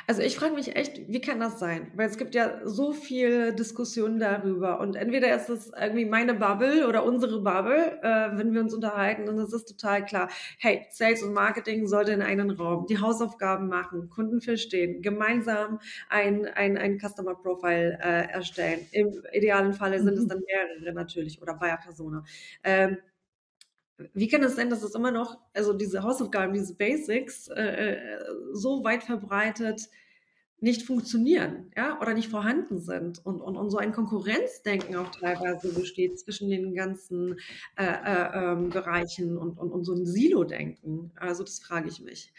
Also 0.07 0.21
ich 0.21 0.35
frage 0.35 0.53
mich 0.53 0.75
echt, 0.75 1.07
wie 1.07 1.21
kann 1.21 1.39
das 1.39 1.59
sein? 1.59 1.91
Weil 1.95 2.07
es 2.07 2.17
gibt 2.17 2.35
ja 2.35 2.61
so 2.63 2.93
viel 2.93 3.53
Diskussionen 3.53 4.19
darüber 4.19 4.79
und 4.79 4.95
entweder 4.95 5.35
ist 5.35 5.49
es 5.49 5.71
irgendwie 5.79 6.05
meine 6.05 6.33
Bubble 6.33 6.87
oder 6.87 7.03
unsere 7.03 7.41
Bubble, 7.41 7.99
äh, 8.01 8.37
wenn 8.37 8.53
wir 8.53 8.61
uns 8.61 8.73
unterhalten 8.73 9.27
und 9.27 9.37
es 9.39 9.53
ist 9.53 9.65
total 9.65 10.05
klar, 10.05 10.29
hey, 10.57 10.85
Sales 10.89 11.23
und 11.23 11.33
Marketing 11.33 11.87
sollte 11.87 12.11
in 12.11 12.21
einen 12.21 12.51
Raum 12.51 12.85
die 12.87 12.99
Hausaufgaben 12.99 13.67
machen, 13.67 14.09
Kunden 14.09 14.41
verstehen, 14.41 15.01
gemeinsam 15.01 15.79
ein, 16.09 16.45
ein, 16.45 16.77
ein 16.77 16.99
Customer 16.99 17.35
Profile 17.35 17.97
äh, 18.01 18.31
erstellen. 18.31 18.85
Im 18.91 19.11
idealen 19.33 19.73
Falle 19.73 20.01
sind 20.01 20.15
mhm. 20.15 20.21
es 20.21 20.27
dann 20.27 20.41
mehrere 20.45 20.93
natürlich 20.93 21.41
oder 21.41 21.55
Buyer 21.55 21.77
Persona. 21.77 22.23
Ähm, 22.63 22.97
wie 24.13 24.27
kann 24.27 24.43
es 24.43 24.55
sein, 24.55 24.69
dass 24.69 24.83
es 24.83 24.95
immer 24.95 25.11
noch, 25.11 25.37
also 25.53 25.73
diese 25.73 26.03
Hausaufgaben, 26.03 26.53
diese 26.53 26.75
Basics, 26.75 27.47
äh, 27.47 27.93
äh, 27.93 27.97
so 28.53 28.83
weit 28.83 29.03
verbreitet 29.03 29.89
nicht 30.61 30.83
funktionieren, 30.83 31.71
ja, 31.75 31.99
oder 32.01 32.13
nicht 32.13 32.29
vorhanden 32.29 32.79
sind 32.79 33.25
und, 33.25 33.41
und, 33.41 33.55
und 33.55 33.69
so 33.69 33.77
ein 33.77 33.93
Konkurrenzdenken 33.93 34.95
auch 34.97 35.09
teilweise 35.09 35.73
besteht 35.73 36.19
zwischen 36.19 36.49
den 36.49 36.75
ganzen 36.75 37.37
äh, 37.77 37.85
äh, 37.85 38.29
ähm, 38.33 38.69
Bereichen 38.69 39.37
und, 39.37 39.57
und, 39.57 39.71
und 39.71 39.85
so 39.85 39.93
ein 39.93 40.05
Silo-Denken. 40.05 41.11
Also 41.15 41.43
das 41.43 41.59
frage 41.59 41.87
ich 41.87 42.01
mich. 42.01 42.33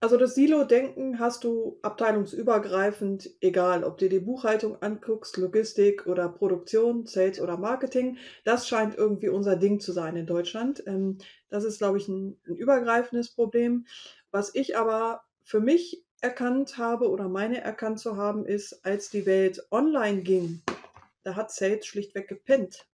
Also 0.00 0.16
das 0.16 0.36
Silo-Denken 0.36 1.18
hast 1.18 1.42
du 1.42 1.80
abteilungsübergreifend, 1.82 3.30
egal 3.40 3.82
ob 3.82 3.98
du 3.98 4.08
die 4.08 4.20
Buchhaltung 4.20 4.80
anguckst, 4.80 5.36
Logistik 5.38 6.06
oder 6.06 6.28
Produktion, 6.28 7.04
Sales 7.06 7.40
oder 7.40 7.56
Marketing. 7.56 8.16
Das 8.44 8.68
scheint 8.68 8.94
irgendwie 8.96 9.28
unser 9.28 9.56
Ding 9.56 9.80
zu 9.80 9.90
sein 9.90 10.14
in 10.14 10.26
Deutschland. 10.26 10.84
Ähm, 10.86 11.18
das 11.48 11.64
ist, 11.64 11.78
glaube 11.78 11.98
ich, 11.98 12.06
ein, 12.06 12.40
ein 12.46 12.54
übergreifendes 12.54 13.30
Problem. 13.34 13.86
Was 14.30 14.54
ich 14.54 14.76
aber 14.76 15.22
für 15.42 15.58
mich 15.58 16.04
erkannt 16.20 16.78
habe 16.78 17.10
oder 17.10 17.28
meine 17.28 17.60
erkannt 17.60 17.98
zu 17.98 18.16
haben, 18.16 18.46
ist, 18.46 18.84
als 18.84 19.10
die 19.10 19.26
Welt 19.26 19.66
online 19.72 20.22
ging, 20.22 20.62
da 21.24 21.34
hat 21.34 21.50
Sales 21.50 21.86
schlichtweg 21.86 22.28
gepennt. 22.28 22.86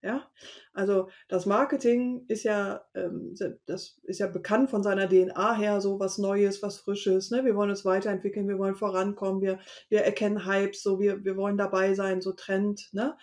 Ja, 0.00 0.30
also 0.72 1.08
das 1.28 1.44
Marketing 1.44 2.24
ist 2.28 2.44
ja, 2.44 2.84
ähm, 2.94 3.34
das 3.66 3.98
ist 4.04 4.20
ja 4.20 4.28
bekannt 4.28 4.70
von 4.70 4.84
seiner 4.84 5.08
DNA 5.08 5.56
her, 5.56 5.80
so 5.80 5.98
was 5.98 6.18
Neues, 6.18 6.62
was 6.62 6.78
Frisches. 6.78 7.32
Ne? 7.32 7.44
Wir 7.44 7.56
wollen 7.56 7.70
uns 7.70 7.84
weiterentwickeln, 7.84 8.46
wir 8.46 8.58
wollen 8.58 8.76
vorankommen, 8.76 9.42
wir, 9.42 9.58
wir 9.88 10.02
erkennen 10.02 10.46
Hypes, 10.46 10.84
so 10.84 11.00
wir, 11.00 11.24
wir 11.24 11.36
wollen 11.36 11.58
dabei 11.58 11.94
sein, 11.94 12.20
so 12.20 12.30
Trend. 12.30 12.88
Ne? 12.92 13.16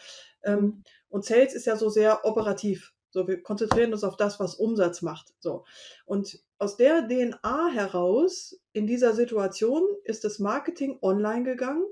Ähm, 0.43 0.59
mhm. 0.59 0.83
und 1.07 1.23
Sales 1.23 1.53
ist 1.53 1.65
ja 1.65 1.77
so 1.77 1.87
sehr 1.87 2.25
operativ. 2.25 2.93
So, 3.09 3.25
wir 3.25 3.41
konzentrieren 3.41 3.93
uns 3.93 4.03
auf 4.03 4.17
das, 4.17 4.41
was 4.41 4.55
Umsatz 4.55 5.01
macht. 5.01 5.33
So. 5.39 5.63
Und 6.05 6.37
aus 6.57 6.75
der 6.75 7.07
DNA 7.07 7.69
heraus, 7.69 8.59
in 8.73 8.87
dieser 8.87 9.13
Situation, 9.13 9.83
ist 10.03 10.25
das 10.25 10.39
Marketing 10.39 10.99
online 11.01 11.45
gegangen 11.45 11.85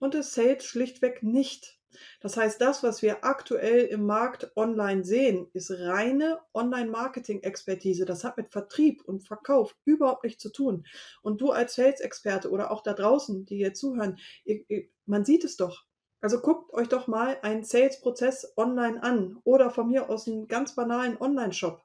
und 0.00 0.14
das 0.14 0.34
Sales 0.34 0.64
schlichtweg 0.64 1.22
nicht. 1.22 1.78
Das 2.20 2.36
heißt, 2.36 2.60
das, 2.60 2.82
was 2.82 3.02
wir 3.02 3.24
aktuell 3.24 3.84
im 3.86 4.06
Markt 4.06 4.50
online 4.56 5.04
sehen, 5.04 5.48
ist 5.52 5.70
reine 5.70 6.40
Online-Marketing-Expertise. 6.54 8.04
Das 8.04 8.24
hat 8.24 8.36
mit 8.36 8.50
Vertrieb 8.50 9.02
und 9.04 9.26
Verkauf 9.26 9.76
überhaupt 9.84 10.24
nichts 10.24 10.42
zu 10.42 10.50
tun. 10.50 10.86
Und 11.22 11.40
du 11.40 11.50
als 11.50 11.74
Sales-Experte 11.74 12.50
oder 12.50 12.70
auch 12.70 12.82
da 12.82 12.92
draußen, 12.92 13.44
die 13.46 13.56
hier 13.56 13.74
zuhören, 13.74 14.18
ihr, 14.44 14.64
ihr, 14.68 14.88
man 15.06 15.24
sieht 15.24 15.44
es 15.44 15.56
doch. 15.56 15.84
Also 16.20 16.40
guckt 16.40 16.72
euch 16.72 16.88
doch 16.88 17.06
mal 17.06 17.38
einen 17.42 17.64
Sales-Prozess 17.64 18.54
online 18.56 19.02
an 19.02 19.36
oder 19.44 19.70
von 19.70 19.88
mir 19.88 20.08
aus 20.08 20.26
einen 20.26 20.48
ganz 20.48 20.74
banalen 20.74 21.20
Online-Shop. 21.20 21.82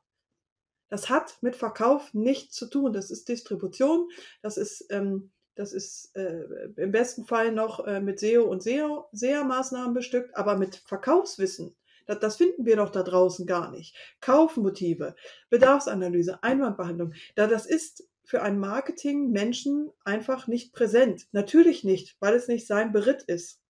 Das 0.90 1.10
hat 1.10 1.38
mit 1.42 1.56
Verkauf 1.56 2.14
nichts 2.14 2.56
zu 2.56 2.68
tun. 2.68 2.94
Das 2.94 3.12
ist 3.12 3.30
Distribution, 3.30 4.10
das 4.42 4.58
ist 4.58 4.88
ähm, 4.90 5.32
das 5.60 5.74
ist 5.74 6.16
äh, 6.16 6.46
im 6.78 6.94
besten 6.94 7.26
Fall 7.26 7.52
noch 7.52 7.86
äh, 7.86 8.00
mit 8.00 8.18
SEO 8.18 8.46
und 8.46 8.64
SEA-Maßnahmen 8.64 9.94
bestückt, 9.94 10.38
aber 10.38 10.58
mit 10.58 10.78
Verkaufswissen. 10.78 11.76
Das, 12.06 12.20
das, 12.20 12.38
finden 12.38 12.66
wir 12.66 12.78
doch 12.78 12.90
da 12.90 13.04
draußen 13.04 13.46
gar 13.46 13.70
nicht. 13.70 13.94
Kaufmotive, 14.22 15.16
Bedarfsanalyse, 15.50 16.42
Einwandbehandlung. 16.44 17.12
Da 17.36 17.46
das 17.46 17.66
ist 17.66 18.08
für 18.24 18.42
ein 18.42 18.58
Marketing 18.58 19.32
Menschen 19.32 19.92
einfach 20.06 20.48
nicht 20.48 20.72
präsent. 20.72 21.28
Natürlich 21.34 21.84
nicht, 21.84 22.16
weil 22.22 22.36
es 22.36 22.48
nicht 22.48 22.66
sein 22.66 22.94
Beritt 22.94 23.24
ist. 23.24 23.62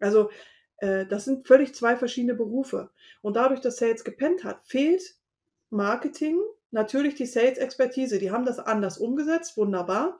Also 0.00 0.30
äh, 0.78 1.04
das 1.04 1.26
sind 1.26 1.46
völlig 1.46 1.74
zwei 1.74 1.94
verschiedene 1.96 2.34
Berufe. 2.34 2.90
Und 3.20 3.36
dadurch, 3.36 3.60
dass 3.60 3.76
Sales 3.76 4.02
gepennt 4.02 4.44
hat, 4.44 4.66
fehlt 4.66 5.18
Marketing 5.68 6.40
natürlich 6.70 7.16
die 7.16 7.26
Sales-Expertise. 7.26 8.18
Die 8.18 8.30
haben 8.30 8.46
das 8.46 8.58
anders 8.58 8.96
umgesetzt, 8.96 9.58
wunderbar. 9.58 10.18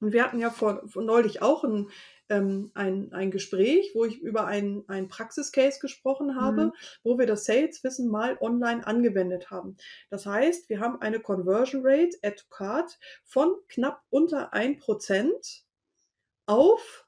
Und 0.00 0.12
wir 0.12 0.24
hatten 0.24 0.38
ja 0.38 0.50
vor, 0.50 0.82
neulich 0.94 1.42
auch 1.42 1.64
ein, 1.64 1.88
ähm, 2.28 2.70
ein, 2.74 3.12
ein 3.12 3.30
Gespräch, 3.30 3.92
wo 3.94 4.04
ich 4.04 4.20
über 4.20 4.46
einen, 4.46 4.88
einen 4.88 5.08
Praxiscase 5.08 5.80
gesprochen 5.80 6.40
habe, 6.40 6.66
mhm. 6.66 6.72
wo 7.02 7.18
wir 7.18 7.26
das 7.26 7.44
Sales-Wissen 7.44 8.08
mal 8.08 8.36
online 8.40 8.86
angewendet 8.86 9.50
haben. 9.50 9.76
Das 10.10 10.26
heißt, 10.26 10.68
wir 10.68 10.80
haben 10.80 11.00
eine 11.00 11.20
Conversion 11.20 11.82
Rate 11.84 12.16
at 12.22 12.46
Card 12.50 12.98
von 13.24 13.54
knapp 13.68 14.02
unter 14.10 14.52
1% 14.52 15.62
auf 16.46 17.06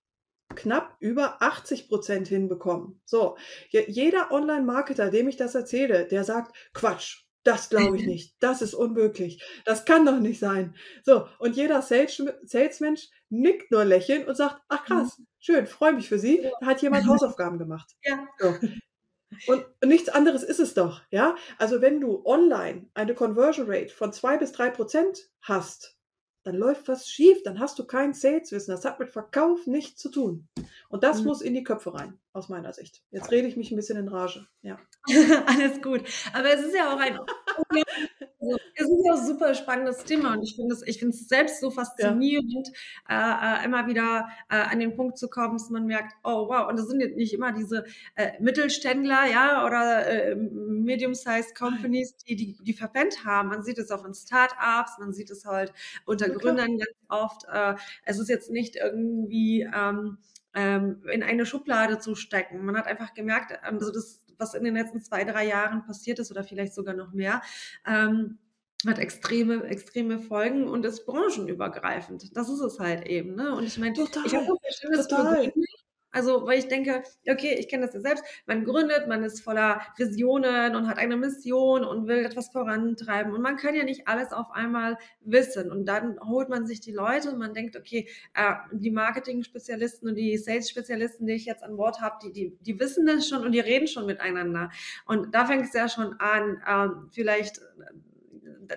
knapp 0.54 0.96
über 1.00 1.42
80 1.42 1.88
Prozent 1.88 2.28
hinbekommen. 2.28 3.00
So, 3.04 3.36
jeder 3.70 4.30
Online-Marketer, 4.30 5.10
dem 5.10 5.28
ich 5.28 5.36
das 5.36 5.54
erzähle, 5.54 6.06
der 6.06 6.24
sagt, 6.24 6.56
Quatsch, 6.72 7.27
das 7.48 7.70
glaube 7.70 7.96
ich 7.96 8.06
nicht. 8.06 8.36
Das 8.40 8.60
ist 8.60 8.74
unmöglich. 8.74 9.42
Das 9.64 9.86
kann 9.86 10.04
doch 10.04 10.18
nicht 10.20 10.38
sein. 10.38 10.76
So, 11.02 11.26
und 11.38 11.56
jeder 11.56 11.80
Sales 11.80 12.22
Salesmensch 12.44 13.08
nickt 13.30 13.70
nur 13.70 13.86
lächeln 13.86 14.26
und 14.26 14.36
sagt, 14.36 14.60
ach 14.68 14.84
krass, 14.84 15.18
mhm. 15.18 15.26
schön, 15.38 15.66
freue 15.66 15.94
mich 15.94 16.08
für 16.08 16.18
Sie. 16.18 16.46
Da 16.60 16.66
hat 16.66 16.82
jemand 16.82 17.06
Hausaufgaben 17.06 17.58
gemacht. 17.58 17.90
Ja. 18.02 18.26
So. 18.38 18.54
Und 19.46 19.66
nichts 19.84 20.08
anderes 20.08 20.42
ist 20.42 20.60
es 20.60 20.74
doch, 20.74 21.02
ja? 21.10 21.36
Also 21.58 21.80
wenn 21.80 22.00
du 22.00 22.24
online 22.26 22.88
eine 22.94 23.14
Conversion 23.14 23.66
Rate 23.70 23.94
von 23.94 24.12
zwei 24.12 24.36
bis 24.36 24.52
drei 24.52 24.70
Prozent 24.70 25.30
hast, 25.42 25.97
dann 26.48 26.56
läuft 26.56 26.88
was 26.88 27.10
schief, 27.10 27.42
dann 27.42 27.60
hast 27.60 27.78
du 27.78 27.84
kein 27.84 28.14
Saleswissen. 28.14 28.74
Das 28.74 28.86
hat 28.86 28.98
mit 28.98 29.10
Verkauf 29.10 29.66
nichts 29.66 30.00
zu 30.00 30.10
tun. 30.10 30.48
Und 30.88 31.04
das 31.04 31.20
mhm. 31.20 31.26
muss 31.26 31.42
in 31.42 31.52
die 31.52 31.62
Köpfe 31.62 31.92
rein, 31.92 32.18
aus 32.32 32.48
meiner 32.48 32.72
Sicht. 32.72 33.02
Jetzt 33.10 33.30
rede 33.30 33.46
ich 33.46 33.58
mich 33.58 33.70
ein 33.70 33.76
bisschen 33.76 33.98
in 33.98 34.08
Rage. 34.08 34.46
Ja. 34.62 34.78
Alles 35.46 35.82
gut. 35.82 36.04
Aber 36.32 36.50
es 36.50 36.64
ist 36.64 36.74
ja 36.74 36.94
auch 36.94 36.98
ein 36.98 37.18
Also, 38.50 38.58
es 38.74 38.98
ist 38.98 39.06
ja 39.06 39.14
ein 39.14 39.26
super 39.26 39.54
spannendes 39.54 40.04
Thema 40.04 40.34
und 40.34 40.42
ich 40.42 40.56
finde 40.56 40.74
es, 40.74 40.82
ich 40.86 40.98
finde 40.98 41.14
es 41.14 41.28
selbst 41.28 41.60
so 41.60 41.70
faszinierend, 41.70 42.68
ja. 43.08 43.58
äh, 43.58 43.62
äh, 43.62 43.64
immer 43.64 43.86
wieder 43.86 44.28
äh, 44.48 44.56
an 44.56 44.80
den 44.80 44.94
Punkt 44.96 45.18
zu 45.18 45.28
kommen, 45.28 45.54
dass 45.54 45.70
man 45.70 45.86
merkt, 45.86 46.14
oh 46.24 46.48
wow, 46.48 46.68
und 46.68 46.78
das 46.78 46.88
sind 46.88 47.00
jetzt 47.00 47.16
nicht 47.16 47.34
immer 47.34 47.52
diese 47.52 47.84
äh, 48.14 48.32
Mittelständler, 48.40 49.26
ja, 49.30 49.66
oder 49.66 50.06
äh, 50.06 50.34
medium-sized 50.34 51.54
Companies, 51.56 52.16
die, 52.16 52.36
die, 52.36 52.56
die 52.60 52.72
verpennt 52.72 53.24
haben. 53.24 53.48
Man 53.48 53.62
sieht 53.62 53.78
es 53.78 53.90
auch 53.90 54.04
in 54.04 54.14
Startups, 54.14 54.98
man 54.98 55.12
sieht 55.12 55.30
es 55.30 55.44
halt 55.44 55.72
unter 56.06 56.28
Gründern 56.28 56.78
ganz 56.78 56.90
oft. 57.08 57.44
Äh, 57.52 57.74
es 58.04 58.18
ist 58.18 58.28
jetzt 58.28 58.50
nicht 58.50 58.76
irgendwie 58.76 59.68
ähm, 59.74 60.18
ähm, 60.54 61.02
in 61.12 61.22
eine 61.22 61.46
Schublade 61.46 61.98
zu 61.98 62.14
stecken. 62.14 62.64
Man 62.64 62.76
hat 62.76 62.86
einfach 62.86 63.14
gemerkt, 63.14 63.52
ähm, 63.66 63.76
also 63.78 63.92
das 63.92 64.24
was 64.38 64.54
in 64.54 64.64
den 64.64 64.74
letzten 64.74 65.02
zwei, 65.02 65.24
drei 65.24 65.46
Jahren 65.46 65.84
passiert 65.84 66.18
ist 66.18 66.30
oder 66.30 66.44
vielleicht 66.44 66.74
sogar 66.74 66.94
noch 66.94 67.12
mehr, 67.12 67.42
ähm, 67.86 68.38
hat 68.86 68.98
extreme, 68.98 69.64
extreme 69.64 70.20
Folgen 70.20 70.68
und 70.68 70.84
ist 70.84 71.04
branchenübergreifend. 71.04 72.36
Das 72.36 72.48
ist 72.48 72.60
es 72.60 72.78
halt 72.78 73.06
eben. 73.06 73.34
Ne? 73.34 73.54
Und 73.54 73.64
ich 73.64 73.78
meine, 73.78 73.92
ich 73.92 74.34
habe 74.34 74.52
auch 74.52 74.60
Verständnis 74.60 75.08
für 75.08 75.16
Gründer, 75.16 75.52
also, 76.18 76.44
weil 76.46 76.58
ich 76.58 76.66
denke, 76.66 77.04
okay, 77.30 77.54
ich 77.56 77.68
kenne 77.68 77.86
das 77.86 77.94
ja 77.94 78.00
selbst, 78.00 78.24
man 78.46 78.64
gründet, 78.64 79.06
man 79.06 79.22
ist 79.22 79.40
voller 79.40 79.80
Visionen 79.96 80.74
und 80.74 80.88
hat 80.88 80.98
eine 80.98 81.16
Mission 81.16 81.84
und 81.84 82.08
will 82.08 82.24
etwas 82.24 82.48
vorantreiben. 82.48 83.32
Und 83.32 83.40
man 83.40 83.56
kann 83.56 83.76
ja 83.76 83.84
nicht 83.84 84.08
alles 84.08 84.32
auf 84.32 84.50
einmal 84.50 84.98
wissen. 85.20 85.70
Und 85.70 85.86
dann 85.86 86.18
holt 86.20 86.48
man 86.48 86.66
sich 86.66 86.80
die 86.80 86.90
Leute 86.90 87.30
und 87.30 87.38
man 87.38 87.54
denkt, 87.54 87.76
okay, 87.76 88.08
äh, 88.34 88.54
die 88.72 88.90
Marketing-Spezialisten 88.90 90.08
und 90.08 90.16
die 90.16 90.36
Sales-Spezialisten, 90.36 91.24
die 91.24 91.34
ich 91.34 91.46
jetzt 91.46 91.62
an 91.62 91.76
Bord 91.76 92.00
habe, 92.00 92.16
die, 92.24 92.32
die, 92.32 92.58
die 92.62 92.80
wissen 92.80 93.06
das 93.06 93.28
schon 93.28 93.44
und 93.44 93.52
die 93.52 93.60
reden 93.60 93.86
schon 93.86 94.06
miteinander. 94.06 94.70
Und 95.06 95.32
da 95.32 95.46
fängt 95.46 95.66
es 95.66 95.72
ja 95.72 95.88
schon 95.88 96.14
an, 96.18 96.60
äh, 96.66 96.88
vielleicht 97.12 97.60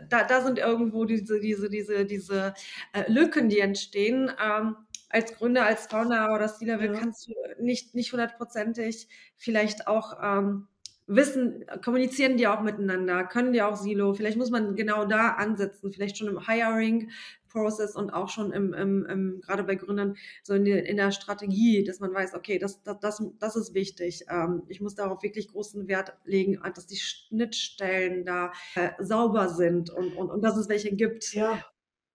da, 0.10 0.24
da 0.24 0.41
sind 0.41 0.60
irgendwo 0.60 1.05
diese, 1.05 1.39
diese, 1.39 1.69
diese, 1.69 2.05
diese 2.05 2.53
äh, 2.93 3.12
Lücken, 3.12 3.50
die 3.50 3.60
entstehen. 3.60 4.31
Ähm, 4.41 4.75
als 5.12 5.36
Gründer, 5.36 5.65
als 5.65 5.88
Founder 5.88 6.34
oder 6.34 6.48
C-Level 6.48 6.94
ja. 6.94 7.00
kannst 7.00 7.27
du 7.27 7.34
nicht, 7.60 7.96
nicht 7.96 8.12
hundertprozentig 8.12 9.08
vielleicht 9.38 9.88
auch 9.88 10.18
ähm, 10.22 10.68
wissen, 11.08 11.65
kommunizieren 11.84 12.38
die 12.38 12.48
auch 12.48 12.62
miteinander, 12.62 13.25
können 13.25 13.53
die 13.53 13.62
auch 13.62 13.75
Silo, 13.75 14.13
vielleicht 14.13 14.38
muss 14.38 14.50
man 14.50 14.75
genau 14.75 15.06
da 15.06 15.32
ansetzen, 15.32 15.91
vielleicht 15.91 16.18
schon 16.18 16.27
im 16.27 16.48
Hiring 16.48 17.12
Process 17.51 17.96
und 17.96 18.12
auch 18.12 18.30
schon 18.30 18.51
im, 18.51 18.74
im, 18.74 19.06
im 19.06 19.41
gerade 19.41 19.63
bei 19.63 19.75
Gründern 19.75 20.15
so 20.41 20.53
in, 20.53 20.63
die, 20.63 20.72
in, 20.72 20.98
der 20.98 21.12
Strategie, 21.12 21.84
dass 21.84 22.00
man 22.00 22.13
weiß, 22.13 22.34
okay, 22.34 22.58
das, 22.58 22.82
das, 22.84 23.00
das, 23.00 23.24
das 23.39 23.56
ist 23.56 23.74
wichtig. 23.74 24.25
Ähm, 24.30 24.63
ich 24.68 24.80
muss 24.80 24.96
darauf 24.96 25.22
wirklich 25.22 25.50
großen 25.50 25.88
Wert 25.88 26.13
legen, 26.24 26.62
dass 26.74 26.88
die 26.88 26.96
Schnittstellen 26.96 28.25
da 28.25 28.53
äh, 28.75 28.91
sauber 29.00 29.50
sind 29.50 29.89
und, 29.89 30.15
und, 30.15 30.30
und 30.30 30.41
dass 30.44 30.56
es 30.56 30.70
welche 30.70 30.96
gibt. 30.96 31.34
Ja. 31.34 31.63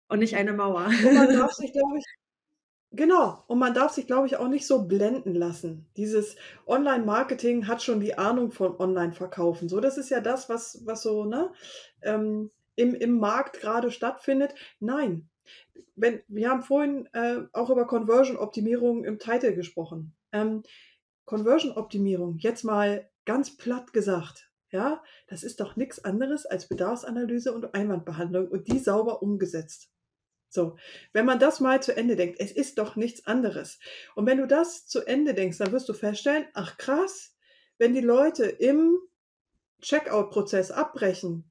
Und 0.09 0.21
nicht 0.21 0.37
eine 0.37 0.53
Mauer. 0.53 0.87
Und 0.87 1.15
man 1.15 1.29
darf 1.29 1.53
sich, 1.53 1.73
glaube 1.73 1.99
ich, 1.99 2.05
Genau, 2.97 3.45
und 3.47 3.59
man 3.59 3.75
darf 3.75 3.93
sich, 3.93 4.07
glaube 4.07 4.27
ich, 4.27 4.39
auch 4.39 4.49
nicht 4.49 4.67
so 4.67 4.87
blenden 4.87 5.35
lassen. 5.35 5.87
Dieses 5.99 6.37
Online-Marketing 6.67 7.67
hat 7.67 7.83
schon 7.83 8.01
die 8.01 8.17
Ahnung 8.17 8.53
von 8.53 8.75
Online-Verkaufen. 8.81 9.69
So, 9.69 9.81
das 9.81 9.99
ist 9.99 10.09
ja 10.09 10.21
das, 10.21 10.49
was, 10.49 10.81
was 10.87 11.03
so 11.03 11.27
ne, 11.27 11.53
ähm, 12.01 12.51
im, 12.75 12.95
im 12.95 13.19
Markt 13.19 13.61
gerade 13.61 13.91
stattfindet. 13.91 14.55
Nein, 14.81 15.29
wenn, 15.95 16.23
wir 16.29 16.49
haben 16.49 16.63
vorhin 16.63 17.07
äh, 17.13 17.41
auch 17.53 17.69
über 17.69 17.87
Conversion-Optimierung 17.87 19.05
im 19.05 19.19
Titel 19.19 19.55
gesprochen. 19.55 20.15
Ähm, 20.33 20.63
Conversion-Optimierung, 21.27 22.39
jetzt 22.39 22.65
mal 22.65 23.11
ganz 23.27 23.59
platt 23.59 23.93
gesagt, 23.93 24.51
ja, 24.71 25.03
das 25.29 25.43
ist 25.43 25.61
doch 25.61 25.77
nichts 25.77 26.03
anderes 26.03 26.47
als 26.47 26.67
Bedarfsanalyse 26.67 27.53
und 27.53 27.75
Einwandbehandlung 27.75 28.49
und 28.49 28.69
die 28.69 28.79
sauber 28.79 29.23
umgesetzt. 29.23 29.91
So, 30.49 30.77
wenn 31.13 31.27
man 31.27 31.39
das 31.39 31.61
mal 31.61 31.83
zu 31.83 31.97
Ende 31.97 32.17
denkt, 32.17 32.41
es 32.41 32.53
ist 32.53 32.79
doch 32.79 32.97
nichts 32.97 33.27
anderes. 33.27 33.79
Und 34.15 34.27
wenn 34.27 34.39
du 34.39 34.47
das 34.47 34.87
zu 34.87 35.07
Ende 35.07 35.35
denkst, 35.35 35.59
dann 35.59 35.73
wirst 35.73 35.89
du 35.89 35.93
feststellen, 35.93 36.47
ach 36.55 36.79
krass, 36.79 37.35
wenn 37.79 37.95
die 37.95 38.01
Leute 38.01 38.45
im 38.45 38.97
Checkout-Prozess 39.83 40.71
abbrechen 40.71 41.51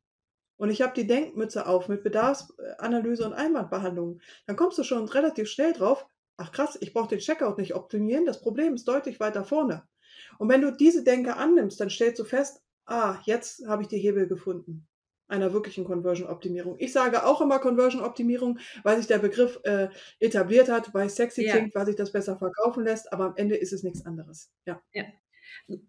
und 0.58 0.70
ich 0.70 0.82
habe 0.82 0.94
die 0.96 1.08
Denkmütze 1.08 1.68
auf 1.68 1.88
mit 1.88 2.04
Bedarfsanalyse 2.04 3.26
und 3.26 3.34
Einwandbehandlung, 3.34 4.22
dann 4.48 4.56
kommst 4.56 4.78
du 4.78 4.84
schon 4.84 5.08
relativ 5.08 5.50
schnell 5.50 5.74
drauf, 5.74 6.08
ach 6.38 6.52
krass, 6.52 6.78
ich 6.82 6.94
brauche 6.94 7.10
den 7.10 7.20
Checkout 7.20 7.58
nicht 7.58 7.76
optimieren, 7.76 8.26
das 8.26 8.42
Problem 8.42 8.74
ist 8.74 8.88
deutlich 8.88 9.20
weiter 9.20 9.44
vorne. 9.44 9.84
Und 10.40 10.50
wenn 10.50 10.62
du 10.62 10.72
diese 10.72 11.04
Denke 11.04 11.36
annimmst, 11.36 11.80
dann 11.80 11.90
stellst 11.90 12.20
du 12.20 12.24
fest, 12.24 12.62
ah, 12.86 13.20
jetzt 13.26 13.68
habe 13.68 13.84
ich 13.84 13.88
die 13.88 14.00
Hebel 14.00 14.28
gefunden 14.28 14.88
einer 15.28 15.54
wirklichen 15.54 15.86
Conversion-Optimierung. 15.86 16.76
Ich 16.80 16.94
sage 16.94 17.26
auch 17.26 17.42
immer 17.42 17.60
Conversion-Optimierung, 17.60 18.60
weil 18.84 18.98
sich 18.98 19.08
der 19.08 19.20
Begriff 19.20 19.60
äh, 19.64 19.90
etabliert 20.20 20.70
hat, 20.70 20.94
weil 20.94 21.10
sexy 21.10 21.46
ja. 21.46 21.54
klingt, 21.54 21.76
weil 21.76 21.86
sich 21.86 21.96
das 21.96 22.12
besser 22.12 22.38
verkaufen 22.38 22.84
lässt, 22.84 23.12
aber 23.12 23.26
am 23.26 23.34
Ende 23.36 23.56
ist 23.56 23.74
es 23.74 23.84
nichts 23.84 24.06
anderes. 24.06 24.52
Ja. 24.66 24.82
ja. 24.94 25.06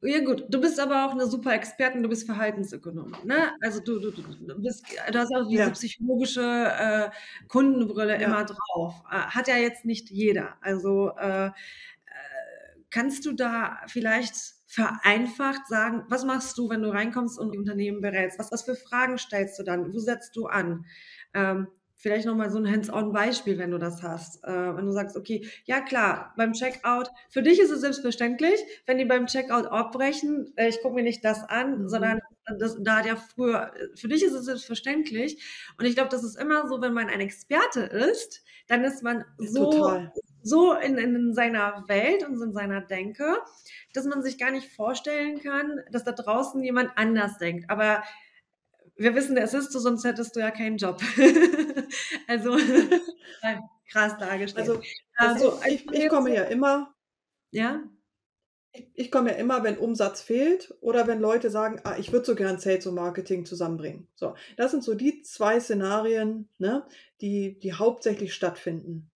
Ja 0.03 0.25
gut, 0.25 0.45
du 0.49 0.61
bist 0.61 0.81
aber 0.81 1.07
auch 1.07 1.13
eine 1.13 1.27
super 1.27 1.53
Expertin, 1.55 2.03
du 2.03 2.09
bist 2.09 2.25
Verhaltensökonom. 2.25 3.15
Ne? 3.25 3.53
Also 3.61 3.81
du, 3.81 3.99
du, 3.99 4.11
du, 4.11 4.63
bist, 4.63 4.87
du 5.11 5.19
hast 5.19 5.35
auch 5.35 5.49
diese 5.49 5.63
ja. 5.63 5.71
psychologische 5.71 6.41
äh, 6.41 7.11
Kundenbrille 7.49 8.21
ja. 8.21 8.27
immer 8.27 8.45
drauf. 8.45 9.03
Äh, 9.11 9.17
hat 9.17 9.49
ja 9.49 9.57
jetzt 9.57 9.85
nicht 9.85 10.11
jeder. 10.11 10.57
Also 10.61 11.11
äh, 11.19 11.47
äh 11.47 11.51
kannst 12.91 13.27
du 13.27 13.33
da 13.33 13.79
vielleicht 13.89 14.56
vereinfacht 14.67 15.67
sagen, 15.69 16.05
was 16.09 16.25
machst 16.25 16.59
du, 16.59 16.69
wenn 16.69 16.83
du 16.83 16.91
reinkommst 16.91 17.39
und 17.39 17.53
die 17.53 17.59
Unternehmen 17.59 18.01
berätst? 18.01 18.39
Was, 18.39 18.51
was 18.53 18.65
für 18.65 18.75
Fragen 18.75 19.17
stellst 19.19 19.59
du 19.59 19.63
dann? 19.63 19.93
Wo 19.93 19.99
setzt 19.99 20.35
du 20.37 20.47
an? 20.47 20.85
Ähm, 21.35 21.69
vielleicht 21.97 22.27
nochmal 22.27 22.51
so 22.51 22.59
ein 22.59 22.71
Hands-on-Beispiel, 22.71 23.59
wenn 23.59 23.71
du 23.71 23.79
das 23.79 24.03
hast. 24.03 24.45
Äh, 24.45 24.77
wenn 24.77 24.87
du 24.87 24.93
sagst, 24.93 25.17
okay, 25.17 25.49
ja 25.65 25.81
klar, 25.81 26.35
beim 26.37 26.53
Checkout, 26.53 27.11
für 27.31 27.43
dich 27.43 27.59
ist 27.59 27.71
es 27.71 27.81
selbstverständlich, 27.81 28.61
wenn 28.87 28.99
die 28.99 29.05
beim 29.05 29.27
Checkout 29.27 29.67
abbrechen, 29.67 30.53
äh, 30.57 30.69
ich 30.69 30.81
gucke 30.83 30.95
mir 30.95 31.03
nicht 31.03 31.25
das 31.25 31.43
an, 31.45 31.83
mhm. 31.83 31.89
sondern 31.89 32.21
das, 32.59 32.77
da 32.81 32.99
hat 32.99 33.07
ja 33.07 33.17
früher, 33.17 33.73
für 33.95 34.09
dich 34.09 34.23
ist 34.23 34.35
es 34.35 34.45
selbstverständlich. 34.45 35.43
Und 35.79 35.87
ich 35.87 35.95
glaube, 35.95 36.11
das 36.11 36.23
ist 36.23 36.37
immer 36.37 36.69
so, 36.69 36.81
wenn 36.81 36.93
man 36.93 37.09
ein 37.09 37.21
Experte 37.21 37.81
ist, 37.81 38.45
dann 38.69 38.85
ist 38.85 39.03
man 39.03 39.25
so, 39.39 39.71
Total. 39.71 40.13
So 40.47 40.75
in, 40.75 40.97
in 40.97 41.35
seiner 41.35 41.85
Welt 41.89 42.25
und 42.27 42.41
in 42.41 42.53
seiner 42.53 42.81
Denke, 42.81 43.39
dass 43.93 44.05
man 44.05 44.23
sich 44.23 44.39
gar 44.39 44.51
nicht 44.51 44.73
vorstellen 44.73 45.41
kann, 45.41 45.81
dass 45.91 46.05
da 46.05 46.13
draußen 46.13 46.63
jemand 46.63 46.91
anders 46.97 47.39
denkt. 47.39 47.69
Aber 47.69 48.03
wir 48.97 49.15
wissen, 49.15 49.37
es 49.37 49.55
ist 49.55 49.73
so, 49.73 49.79
sonst 49.79 50.05
hättest 50.05 50.37
du 50.37 50.41
ja 50.41 50.51
keinen 50.51 50.79
Job. 50.79 51.01
also 52.29 52.57
krass 53.91 54.17
dargestellt. 54.19 54.69
Also, 54.69 54.83
also 55.17 55.61
ich, 55.69 55.91
ich 55.91 56.09
komme 56.09 56.35
ja 56.35 56.45
immer. 56.45 56.95
Ja? 57.51 57.83
Ich, 58.73 58.87
ich 58.95 59.11
komme 59.11 59.31
ja 59.31 59.37
immer, 59.37 59.65
wenn 59.65 59.79
Umsatz 59.79 60.23
fehlt 60.23 60.75
oder 60.81 61.07
wenn 61.07 61.21
Leute 61.21 61.51
sagen, 61.51 61.81
ah, 61.85 61.97
ich 61.99 62.13
würde 62.13 62.25
so 62.25 62.35
gern 62.35 62.59
Sales 62.59 62.87
und 62.87 62.95
Marketing 62.95 63.45
zusammenbringen. 63.45 64.09
So, 64.15 64.35
das 64.57 64.71
sind 64.71 64.85
so 64.85 64.95
die 64.95 65.23
zwei 65.23 65.61
Szenarien, 65.61 66.49
ne, 66.59 66.87
die, 67.21 67.59
die 67.59 67.73
hauptsächlich 67.73 68.35
stattfinden. 68.35 69.11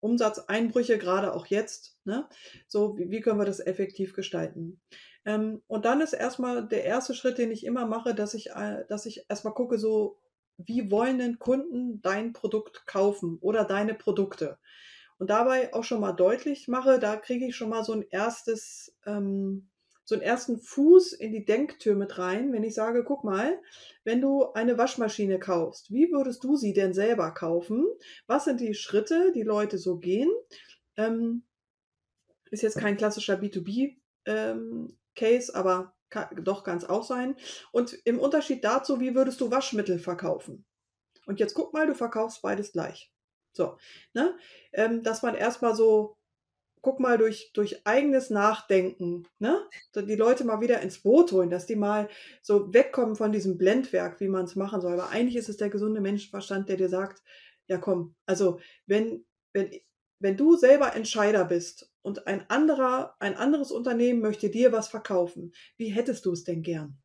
Umsatzeinbrüche, 0.00 0.98
gerade 0.98 1.34
auch 1.34 1.46
jetzt. 1.46 1.98
Ne? 2.04 2.28
So, 2.66 2.96
wie, 2.98 3.10
wie 3.10 3.20
können 3.20 3.38
wir 3.38 3.44
das 3.46 3.60
effektiv 3.60 4.14
gestalten? 4.14 4.80
Ähm, 5.24 5.62
und 5.66 5.84
dann 5.84 6.00
ist 6.00 6.12
erstmal 6.12 6.66
der 6.66 6.84
erste 6.84 7.14
Schritt, 7.14 7.38
den 7.38 7.50
ich 7.50 7.64
immer 7.64 7.86
mache, 7.86 8.14
dass 8.14 8.34
ich, 8.34 8.50
äh, 8.50 8.84
dass 8.88 9.06
ich 9.06 9.26
erstmal 9.28 9.54
gucke, 9.54 9.78
so, 9.78 10.18
wie 10.56 10.90
wollen 10.90 11.18
denn 11.18 11.38
Kunden 11.38 12.02
dein 12.02 12.32
Produkt 12.32 12.86
kaufen 12.86 13.38
oder 13.40 13.64
deine 13.64 13.94
Produkte? 13.94 14.58
Und 15.18 15.30
dabei 15.30 15.74
auch 15.74 15.84
schon 15.84 16.00
mal 16.00 16.12
deutlich 16.12 16.68
mache, 16.68 16.98
da 16.98 17.16
kriege 17.16 17.46
ich 17.46 17.56
schon 17.56 17.68
mal 17.68 17.84
so 17.84 17.92
ein 17.92 18.04
erstes, 18.10 18.96
ähm, 19.06 19.69
so 20.10 20.16
einen 20.16 20.22
ersten 20.22 20.58
Fuß 20.58 21.12
in 21.12 21.30
die 21.30 21.44
Denktür 21.44 21.94
mit 21.94 22.18
rein, 22.18 22.52
wenn 22.52 22.64
ich 22.64 22.74
sage, 22.74 23.04
guck 23.04 23.22
mal, 23.22 23.62
wenn 24.02 24.20
du 24.20 24.52
eine 24.54 24.76
Waschmaschine 24.76 25.38
kaufst, 25.38 25.92
wie 25.92 26.10
würdest 26.10 26.42
du 26.42 26.56
sie 26.56 26.72
denn 26.72 26.92
selber 26.92 27.30
kaufen? 27.30 27.86
Was 28.26 28.44
sind 28.44 28.60
die 28.60 28.74
Schritte, 28.74 29.30
die 29.32 29.44
Leute 29.44 29.78
so 29.78 29.98
gehen? 29.98 30.28
Ähm, 30.96 31.44
ist 32.50 32.64
jetzt 32.64 32.76
kein 32.78 32.96
klassischer 32.96 33.34
B2B-Case, 33.34 33.98
ähm, 34.26 35.54
aber 35.54 35.94
kann, 36.08 36.42
doch 36.42 36.64
kann 36.64 36.78
es 36.78 36.88
auch 36.88 37.04
sein. 37.04 37.36
Und 37.70 37.96
im 38.04 38.18
Unterschied 38.18 38.64
dazu, 38.64 38.98
wie 38.98 39.14
würdest 39.14 39.40
du 39.40 39.52
Waschmittel 39.52 40.00
verkaufen? 40.00 40.66
Und 41.26 41.38
jetzt 41.38 41.54
guck 41.54 41.72
mal, 41.72 41.86
du 41.86 41.94
verkaufst 41.94 42.42
beides 42.42 42.72
gleich. 42.72 43.12
So, 43.52 43.78
ne? 44.12 44.36
Ähm, 44.72 45.04
dass 45.04 45.22
man 45.22 45.36
erstmal 45.36 45.76
so 45.76 46.16
guck 46.82 47.00
mal 47.00 47.18
durch, 47.18 47.52
durch 47.52 47.86
eigenes 47.86 48.30
Nachdenken, 48.30 49.26
ne? 49.38 49.68
Die 49.94 50.16
Leute 50.16 50.44
mal 50.44 50.60
wieder 50.60 50.80
ins 50.80 51.02
Boot 51.02 51.32
holen, 51.32 51.50
dass 51.50 51.66
die 51.66 51.76
mal 51.76 52.08
so 52.42 52.72
wegkommen 52.72 53.16
von 53.16 53.32
diesem 53.32 53.58
Blendwerk, 53.58 54.20
wie 54.20 54.28
man 54.28 54.44
es 54.44 54.56
machen 54.56 54.80
soll. 54.80 54.94
Aber 54.94 55.10
eigentlich 55.10 55.36
ist 55.36 55.48
es 55.48 55.56
der 55.56 55.70
gesunde 55.70 56.00
Menschenverstand, 56.00 56.68
der 56.68 56.76
dir 56.76 56.88
sagt, 56.88 57.22
ja 57.68 57.78
komm, 57.78 58.14
also 58.26 58.60
wenn, 58.86 59.24
wenn, 59.52 59.70
wenn 60.18 60.36
du 60.36 60.56
selber 60.56 60.94
Entscheider 60.94 61.44
bist 61.44 61.90
und 62.02 62.26
ein 62.26 62.48
anderer, 62.50 63.16
ein 63.20 63.36
anderes 63.36 63.70
Unternehmen 63.72 64.20
möchte 64.20 64.50
dir 64.50 64.72
was 64.72 64.88
verkaufen, 64.88 65.52
wie 65.76 65.88
hättest 65.88 66.26
du 66.26 66.32
es 66.32 66.44
denn 66.44 66.62
gern? 66.62 66.98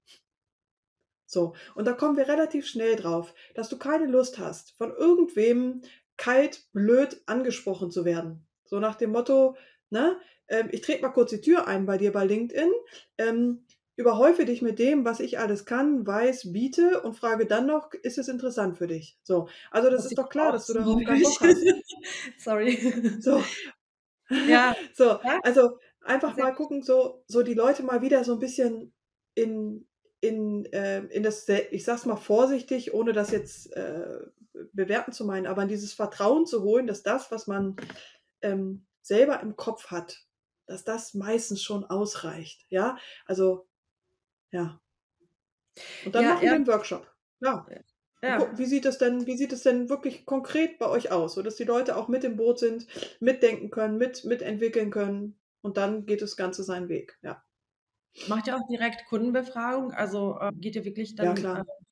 So, 1.27 1.55
und 1.73 1.85
da 1.85 1.93
kommen 1.93 2.17
wir 2.17 2.27
relativ 2.27 2.67
schnell 2.67 2.95
drauf, 2.95 3.33
dass 3.55 3.69
du 3.69 3.77
keine 3.77 4.05
Lust 4.05 4.37
hast, 4.37 4.75
von 4.77 4.91
irgendwem 4.91 5.81
kalt, 6.17 6.67
blöd 6.71 7.21
angesprochen 7.25 7.91
zu 7.91 8.05
werden. 8.05 8.44
So 8.65 8.79
nach 8.79 8.95
dem 8.95 9.11
Motto, 9.11 9.55
ne, 9.89 10.19
ähm, 10.47 10.69
ich 10.71 10.81
trete 10.81 11.01
mal 11.01 11.09
kurz 11.09 11.31
die 11.31 11.41
Tür 11.41 11.67
ein 11.67 11.85
bei 11.85 11.97
dir 11.97 12.11
bei 12.11 12.25
LinkedIn, 12.25 12.71
ähm, 13.17 13.65
überhäufe 13.95 14.45
dich 14.45 14.61
mit 14.61 14.79
dem, 14.79 15.05
was 15.05 15.19
ich 15.19 15.39
alles 15.39 15.65
kann, 15.65 16.05
weiß, 16.05 16.51
biete 16.51 17.01
und 17.01 17.15
frage 17.15 17.45
dann 17.45 17.65
noch, 17.65 17.93
ist 17.93 18.17
es 18.17 18.27
interessant 18.27 18.77
für 18.77 18.87
dich? 18.87 19.17
So, 19.23 19.47
also 19.71 19.89
das, 19.89 20.03
das 20.03 20.11
ist 20.11 20.17
doch 20.17 20.29
klar, 20.29 20.51
dass 20.51 20.67
du 20.67 20.73
darauf 20.73 21.01
keinen 21.03 21.23
Bock 21.23 21.39
hast. 21.39 21.65
Sorry. 22.37 22.77
So. 23.19 23.41
Ja. 24.47 24.75
so, 24.93 25.19
also 25.43 25.79
einfach 26.01 26.35
mal 26.35 26.53
gucken, 26.53 26.81
so, 26.83 27.23
so 27.27 27.41
die 27.41 27.53
Leute 27.53 27.83
mal 27.83 28.01
wieder 28.01 28.23
so 28.23 28.33
ein 28.33 28.39
bisschen 28.39 28.93
in, 29.33 29.87
in, 30.19 30.65
äh, 30.73 31.05
in 31.05 31.23
das, 31.23 31.47
ich 31.71 31.85
sag's 31.85 32.05
mal 32.05 32.15
vorsichtig, 32.17 32.93
ohne 32.93 33.13
das 33.13 33.31
jetzt 33.31 33.73
äh, 33.75 34.19
bewerten 34.73 35.11
zu 35.11 35.25
meinen, 35.25 35.47
aber 35.47 35.63
in 35.63 35.67
dieses 35.67 35.93
Vertrauen 35.93 36.45
zu 36.45 36.63
holen, 36.63 36.87
dass 36.87 37.03
das, 37.03 37.31
was 37.31 37.47
man 37.47 37.75
ähm, 38.45 38.85
selber 39.01 39.39
im 39.41 39.55
Kopf 39.55 39.91
hat, 39.91 40.25
dass 40.67 40.83
das 40.83 41.13
meistens 41.13 41.61
schon 41.61 41.83
ausreicht. 41.85 42.65
Ja, 42.69 42.97
also 43.25 43.67
ja. 44.51 44.79
Und 46.05 46.15
dann 46.15 46.23
ja, 46.23 46.29
machen 46.29 46.41
wir 46.43 46.53
einen 46.53 46.67
Workshop. 46.67 47.11
Ja. 47.41 47.65
ja. 48.21 48.57
Wie 48.57 48.65
sieht 48.65 48.85
es 48.85 48.97
denn, 48.97 49.27
wie 49.27 49.37
sieht 49.37 49.51
es 49.51 49.63
denn 49.63 49.89
wirklich 49.89 50.25
konkret 50.25 50.79
bei 50.79 50.87
euch 50.87 51.11
aus, 51.11 51.35
sodass 51.35 51.55
die 51.55 51.65
Leute 51.65 51.97
auch 51.97 52.07
mit 52.07 52.23
im 52.23 52.37
Boot 52.37 52.59
sind, 52.59 52.87
mitdenken 53.19 53.69
können, 53.69 53.97
mit, 53.97 54.23
mitentwickeln 54.23 54.89
können 54.89 55.37
und 55.61 55.77
dann 55.77 56.05
geht 56.05 56.21
das 56.21 56.37
Ganze 56.37 56.63
seinen 56.63 56.89
Weg. 56.89 57.17
Ja. 57.21 57.43
Macht 58.27 58.47
ihr 58.47 58.55
auch 58.55 58.67
direkt 58.69 59.05
Kundenbefragung? 59.07 59.91
Also 59.91 60.37
äh, 60.39 60.51
geht 60.53 60.75
ihr 60.75 60.85
wirklich 60.85 61.15
dann 61.15 61.27
ja, 61.27 61.33
klar. 61.33 61.59
Äh, 61.59 61.84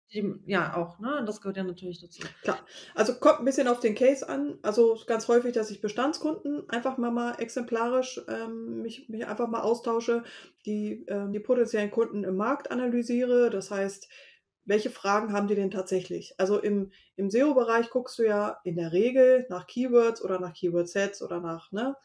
ja, 0.46 0.76
auch, 0.76 1.00
ne? 1.00 1.24
Das 1.26 1.42
gehört 1.42 1.58
ja 1.58 1.64
natürlich 1.64 2.00
dazu. 2.00 2.22
Klar. 2.44 2.60
Also 2.94 3.16
kommt 3.16 3.40
ein 3.40 3.46
bisschen 3.46 3.68
auf 3.68 3.80
den 3.80 3.96
Case 3.96 4.28
an. 4.28 4.60
Also 4.62 5.00
ganz 5.08 5.28
häufig, 5.28 5.54
dass 5.54 5.72
ich 5.72 5.82
Bestandskunden 5.82 6.70
einfach 6.70 6.98
mal, 6.98 7.12
mal 7.12 7.36
exemplarisch 7.40 8.22
ähm, 8.28 8.82
mich, 8.82 9.10
mich 9.10 9.26
einfach 9.26 9.48
mal 9.48 9.62
austausche, 9.62 10.24
die, 10.66 11.06
ähm, 11.08 11.34
die 11.34 11.40
potenziellen 11.40 11.92
Kunden 11.92 12.24
im 12.24 12.36
Markt 12.36 12.72
analysiere. 12.72 13.50
Das 13.50 13.72
heißt, 13.72 14.08
welche 14.66 14.90
Fragen 14.90 15.34
haben 15.34 15.48
die 15.48 15.56
denn 15.56 15.72
tatsächlich? 15.72 16.36
Also 16.38 16.60
im, 16.60 16.92
im 17.16 17.30
SEO-Bereich 17.30 17.90
guckst 17.90 18.20
du 18.20 18.24
ja 18.24 18.60
in 18.64 18.76
der 18.76 18.94
Regel 18.94 19.46
nach 19.50 19.68
Keywords 19.68 20.24
oder 20.24 20.40
nach 20.40 20.54
Keyword-Sets 20.54 21.22
oder 21.22 21.40
nach, 21.40 21.72
ne? 21.72 21.96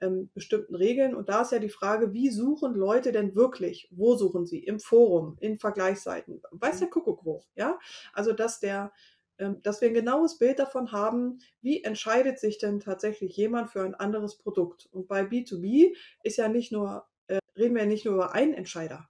Ähm, 0.00 0.30
bestimmten 0.34 0.74
Regeln. 0.74 1.14
Und 1.14 1.28
da 1.28 1.42
ist 1.42 1.52
ja 1.52 1.58
die 1.58 1.68
Frage, 1.68 2.12
wie 2.12 2.30
suchen 2.30 2.74
Leute 2.74 3.12
denn 3.12 3.34
wirklich? 3.34 3.88
Wo 3.90 4.16
suchen 4.16 4.46
sie? 4.46 4.58
Im 4.58 4.80
Forum, 4.80 5.36
in 5.40 5.58
Vergleichsseiten. 5.58 6.42
Weiß 6.50 6.78
der 6.78 6.88
Kuckuck 6.88 7.24
wo, 7.24 7.44
ja? 7.54 7.78
Also, 8.12 8.32
dass 8.32 8.60
der, 8.60 8.92
ähm, 9.38 9.62
dass 9.62 9.80
wir 9.80 9.88
ein 9.88 9.94
genaues 9.94 10.38
Bild 10.38 10.58
davon 10.58 10.92
haben, 10.92 11.40
wie 11.60 11.82
entscheidet 11.82 12.38
sich 12.38 12.58
denn 12.58 12.80
tatsächlich 12.80 13.36
jemand 13.36 13.70
für 13.70 13.82
ein 13.82 13.94
anderes 13.94 14.36
Produkt? 14.36 14.88
Und 14.90 15.08
bei 15.08 15.22
B2B 15.22 15.94
ist 16.22 16.36
ja 16.36 16.48
nicht 16.48 16.72
nur, 16.72 17.06
äh, 17.28 17.38
reden 17.56 17.74
wir 17.74 17.82
ja 17.82 17.88
nicht 17.88 18.04
nur 18.04 18.14
über 18.14 18.32
einen 18.34 18.54
Entscheider, 18.54 19.08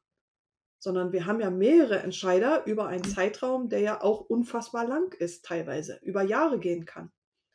sondern 0.79 1.13
wir 1.13 1.27
haben 1.27 1.41
ja 1.41 1.51
mehrere 1.51 1.99
Entscheider 2.01 2.67
über 2.67 2.87
einen 2.87 3.05
Zeitraum, 3.05 3.69
der 3.69 3.81
ja 3.81 4.03
auch 4.03 4.21
unfassbar 4.21 4.87
lang 4.87 5.15
ist, 5.15 5.45
teilweise, 5.45 5.99
über 6.03 6.23
Jahre 6.23 6.59
gehen 6.59 6.85
kann. 6.85 7.11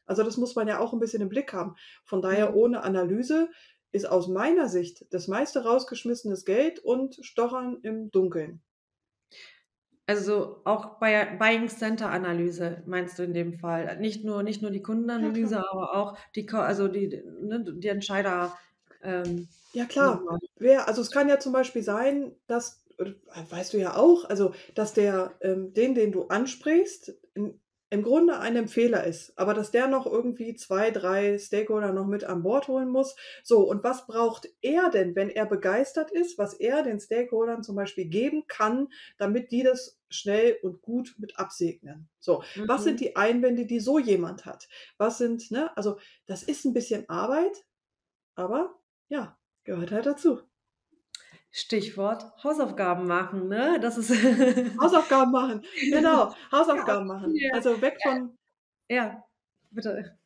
Also 0.05 0.23
das 0.23 0.37
muss 0.37 0.55
man 0.55 0.67
ja 0.67 0.79
auch 0.79 0.93
ein 0.93 0.99
bisschen 0.99 1.21
im 1.21 1.29
Blick 1.29 1.53
haben. 1.53 1.75
Von 2.03 2.21
daher 2.21 2.51
mhm. 2.51 2.57
ohne 2.57 2.83
Analyse 2.83 3.49
ist 3.91 4.05
aus 4.05 4.27
meiner 4.27 4.67
Sicht 4.67 5.05
das 5.11 5.27
meiste 5.27 5.63
rausgeschmissenes 5.63 6.45
Geld 6.45 6.79
und 6.79 7.17
Stochern 7.21 7.79
im 7.83 8.11
Dunkeln. 8.11 8.61
Also 10.05 10.61
auch 10.65 10.99
bei 10.99 11.25
Buying 11.37 11.69
Center 11.69 12.09
Analyse 12.09 12.83
meinst 12.85 13.17
du 13.17 13.23
in 13.23 13.33
dem 13.33 13.53
Fall 13.53 13.97
nicht 13.99 14.25
nur 14.25 14.43
nicht 14.43 14.61
nur 14.61 14.71
die 14.71 14.81
Kundenanalyse, 14.81 15.55
ja, 15.55 15.65
aber 15.71 15.95
auch 15.95 16.17
die 16.35 16.49
also 16.49 16.89
die 16.89 17.23
ne, 17.39 17.63
die 17.63 17.87
Entscheider. 17.87 18.57
Ähm, 19.01 19.47
ja 19.71 19.85
klar. 19.85 20.21
Wer, 20.57 20.89
also 20.89 21.01
es 21.01 21.09
kann 21.09 21.29
ja 21.29 21.39
zum 21.39 21.53
Beispiel 21.53 21.83
sein, 21.83 22.35
dass 22.47 22.83
weißt 23.49 23.73
du 23.73 23.77
ja 23.77 23.95
auch, 23.95 24.25
also 24.25 24.53
dass 24.75 24.93
der 24.93 25.35
ähm, 25.39 25.73
den 25.73 25.95
den 25.95 26.11
du 26.11 26.27
ansprichst 26.27 27.13
im 27.93 28.01
Grunde 28.01 28.39
ein 28.39 28.55
Empfehler 28.55 29.03
ist, 29.03 29.37
aber 29.37 29.53
dass 29.53 29.69
der 29.69 29.85
noch 29.85 30.07
irgendwie 30.07 30.55
zwei, 30.55 30.89
drei 30.89 31.37
Stakeholder 31.37 31.93
noch 31.93 32.07
mit 32.07 32.23
an 32.23 32.41
Bord 32.41 32.67
holen 32.67 32.89
muss. 32.89 33.15
So, 33.43 33.69
und 33.69 33.83
was 33.83 34.07
braucht 34.07 34.49
er 34.61 34.89
denn, 34.89 35.15
wenn 35.15 35.29
er 35.29 35.45
begeistert 35.45 36.09
ist, 36.09 36.39
was 36.39 36.55
er 36.55 36.81
den 36.81 36.99
Stakeholdern 36.99 37.61
zum 37.61 37.75
Beispiel 37.75 38.05
geben 38.05 38.45
kann, 38.47 38.87
damit 39.19 39.51
die 39.51 39.61
das 39.61 39.99
schnell 40.09 40.57
und 40.63 40.81
gut 40.81 41.13
mit 41.19 41.37
absegnen? 41.37 42.09
So, 42.19 42.41
mhm. 42.55 42.67
was 42.67 42.83
sind 42.83 42.99
die 42.99 43.15
Einwände, 43.15 43.67
die 43.67 43.79
so 43.79 43.99
jemand 43.99 44.47
hat? 44.47 44.67
Was 44.97 45.19
sind, 45.19 45.51
ne, 45.51 45.69
also 45.77 45.99
das 46.25 46.41
ist 46.41 46.65
ein 46.65 46.73
bisschen 46.73 47.07
Arbeit, 47.09 47.63
aber 48.33 48.73
ja, 49.07 49.37
gehört 49.65 49.91
halt 49.91 50.07
dazu. 50.07 50.41
Stichwort 51.55 52.25
Hausaufgaben 52.43 53.05
machen, 53.05 53.47
ne? 53.47 53.79
Das 53.79 53.97
ist 53.99 54.09
Hausaufgaben 54.81 55.31
machen, 55.31 55.61
genau, 55.89 56.33
Hausaufgaben 56.51 57.07
ja. 57.07 57.13
machen. 57.13 57.35
Also 57.53 57.79
weg 57.79 57.99
von. 58.01 58.35
Ja, 58.89 59.23
bitte. 59.69 60.17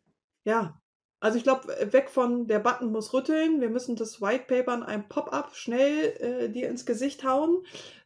Ja, 0.45 0.81
also 1.19 1.37
ich 1.37 1.43
glaube, 1.43 1.67
weg 1.91 2.09
von 2.09 2.47
der 2.47 2.59
Button 2.59 2.93
muss 2.93 3.13
rütteln. 3.13 3.59
Wir 3.59 3.69
müssen 3.69 3.97
das 3.97 4.21
White 4.21 4.45
Paper 4.47 4.73
in 4.75 4.83
einem 4.83 5.09
Pop-up 5.09 5.53
schnell 5.53 6.15
äh, 6.21 6.49
dir 6.49 6.69
ins 6.69 6.85
Gesicht 6.85 7.25
hauen, 7.25 7.61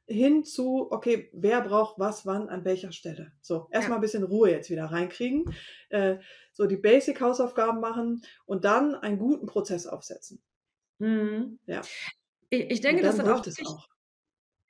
hin 0.08 0.44
zu, 0.44 0.92
okay, 0.92 1.30
wer 1.32 1.62
braucht 1.62 2.00
was, 2.00 2.26
wann, 2.26 2.50
an 2.50 2.66
welcher 2.66 2.92
Stelle. 2.92 3.34
So, 3.42 3.68
erstmal 3.70 3.98
ja. 3.98 4.00
ein 4.00 4.02
bisschen 4.02 4.24
Ruhe 4.24 4.50
jetzt 4.50 4.72
wieder 4.72 4.86
reinkriegen. 4.86 5.54
Äh, 5.90 6.18
so 6.54 6.66
die 6.66 6.78
Basic-Hausaufgaben 6.78 7.80
machen 7.80 8.24
und 8.46 8.66
dann 8.66 8.96
einen 8.96 9.20
guten 9.20 9.46
Prozess 9.46 9.86
aufsetzen. 9.86 10.42
Mhm. 10.98 11.60
Ja. 11.68 11.82
Ich, 12.52 12.70
ich 12.70 12.82
denke, 12.82 13.02
das 13.02 13.16
sind 13.16 13.28
auch, 13.28 13.46
auch. 13.66 13.88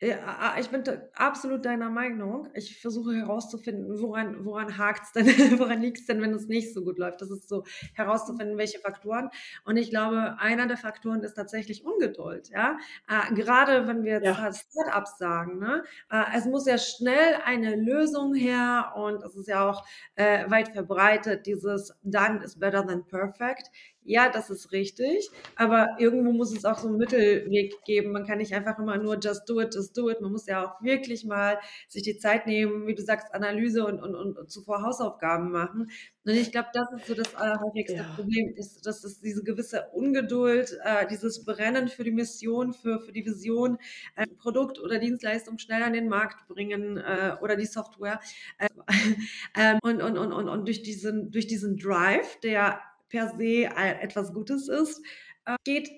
Ja, 0.04 0.56
ich 0.60 0.68
bin 0.70 0.84
absolut 1.14 1.64
deiner 1.64 1.92
Meinung. 1.92 2.50
Ich 2.56 2.82
versuche 2.82 3.14
herauszufinden, 3.14 4.02
woran, 4.02 4.46
woran 4.46 4.80
hakt 4.80 5.04
es 5.04 5.12
denn, 5.12 5.28
woran 5.60 5.80
liegt 5.80 6.00
es 6.00 6.06
denn, 6.08 6.24
wenn 6.24 6.34
es 6.34 6.48
nicht 6.48 6.74
so 6.74 6.84
gut 6.84 6.98
läuft. 6.98 7.22
Das 7.22 7.30
ist 7.30 7.48
so 7.48 7.64
herauszufinden, 7.94 8.58
welche 8.58 8.80
Faktoren. 8.80 9.30
Und 9.64 9.78
ich 9.78 9.92
glaube, 9.92 10.38
einer 10.40 10.66
der 10.66 10.78
Faktoren 10.78 11.22
ist 11.22 11.36
tatsächlich 11.36 11.86
Ungeduld. 11.86 12.50
Ja, 12.50 12.78
äh, 13.08 13.32
gerade 13.36 13.88
wenn 13.88 14.04
wir 14.04 14.24
ja. 14.24 14.34
Startups 14.34 15.20
sagen, 15.20 15.60
ne? 15.60 15.84
Äh, 16.10 16.24
es 16.36 16.46
muss 16.46 16.66
ja 16.66 16.80
schnell 16.80 17.36
eine 17.46 17.76
Lösung 17.76 18.34
her 18.34 18.94
und 18.96 19.24
es 19.24 19.36
ist 19.36 19.48
ja 19.48 19.70
auch 19.70 19.86
äh, 20.16 20.50
weit 20.50 20.70
verbreitet, 20.70 21.46
dieses 21.46 21.96
Done 22.02 22.44
is 22.44 22.58
better 22.58 22.84
than 22.84 23.06
perfect. 23.06 23.70
Ja, 24.04 24.30
das 24.30 24.50
ist 24.50 24.72
richtig, 24.72 25.30
aber 25.56 25.96
irgendwo 26.00 26.32
muss 26.32 26.56
es 26.56 26.66
auch 26.66 26.80
so 26.80 26.88
einen 26.88 26.98
Mittelweg 26.98 27.84
geben. 27.86 28.12
Man 28.12 28.26
kann 28.26 28.40
nicht 28.40 28.54
einfach 28.54 28.80
immer 28.80 28.98
nur 28.98 29.20
just 29.20 29.48
do 29.48 29.62
it, 29.62 29.76
just 29.76 29.96
do 29.96 30.10
it. 30.10 30.22
Man 30.22 30.32
muss 30.32 30.48
ja 30.48 30.66
auch 30.66 30.82
wirklich 30.82 31.24
mal 31.24 31.60
sich 31.88 32.02
die 32.02 32.18
Zeit 32.18 32.48
nehmen, 32.48 32.88
wie 32.88 32.96
du 32.96 33.04
sagst, 33.04 33.32
Analyse 33.34 33.86
und, 33.86 34.02
und, 34.02 34.16
und 34.16 34.50
zuvor 34.50 34.82
Hausaufgaben 34.82 35.52
machen. 35.52 35.92
Und 36.24 36.34
ich 36.34 36.52
glaube, 36.52 36.70
das 36.74 36.88
ist 36.94 37.08
so 37.08 37.14
das 37.14 37.36
allerhäufigste 37.36 37.98
ja. 37.98 38.14
Problem, 38.16 38.54
ist, 38.56 38.86
dass 38.86 39.04
es 39.04 39.20
diese 39.22 39.44
gewisse 39.44 39.88
Ungeduld, 39.94 40.78
äh, 40.84 41.08
dieses 41.08 41.46
Brennen 41.46 41.88
für 41.88 42.04
die 42.04 42.12
Mission, 42.12 42.74
für, 42.74 43.00
für 43.00 43.12
die 43.12 43.26
Vision, 43.26 43.78
äh, 44.16 44.26
Produkt 44.40 44.80
oder 44.80 45.00
Dienstleistung 45.00 45.58
schnell 45.60 45.84
an 45.84 45.94
den 45.94 46.10
Markt 46.10 46.48
bringen 46.48 46.98
äh, 46.98 47.36
oder 47.42 47.56
die 47.56 47.66
Software. 47.66 48.20
Äh, 48.58 48.68
ähm, 49.56 49.80
und, 49.84 50.02
und, 50.02 50.18
und, 50.18 50.32
und, 50.32 50.50
und 50.50 50.68
durch 50.68 50.82
diesen, 50.84 51.32
durch 51.32 51.48
diesen 51.48 51.78
Drive, 51.78 52.40
der 52.42 52.82
per 53.12 53.30
se 53.38 53.66
etwas 53.76 54.34
Gutes 54.34 54.68
ist, 54.68 55.02
äh, 55.46 55.56
geht 55.66 55.90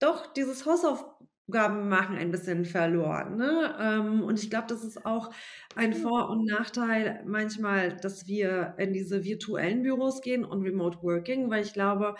doch 0.00 0.32
dieses 0.32 0.66
Hausaufgaben 0.66 1.88
machen 1.88 2.16
ein 2.16 2.30
bisschen 2.30 2.64
verloren. 2.64 3.36
Ne? 3.36 3.76
Ähm, 3.80 4.22
und 4.22 4.38
ich 4.42 4.50
glaube, 4.50 4.66
das 4.68 4.84
ist 4.84 5.06
auch 5.06 5.30
ein 5.74 5.94
Vor- 5.94 6.28
und 6.30 6.44
Nachteil 6.46 7.22
manchmal, 7.26 7.96
dass 7.96 8.26
wir 8.26 8.74
in 8.78 8.92
diese 8.92 9.24
virtuellen 9.24 9.82
Büros 9.82 10.20
gehen 10.22 10.44
und 10.44 10.62
Remote 10.62 11.02
Working, 11.02 11.50
weil 11.50 11.62
ich 11.64 11.72
glaube, 11.72 12.16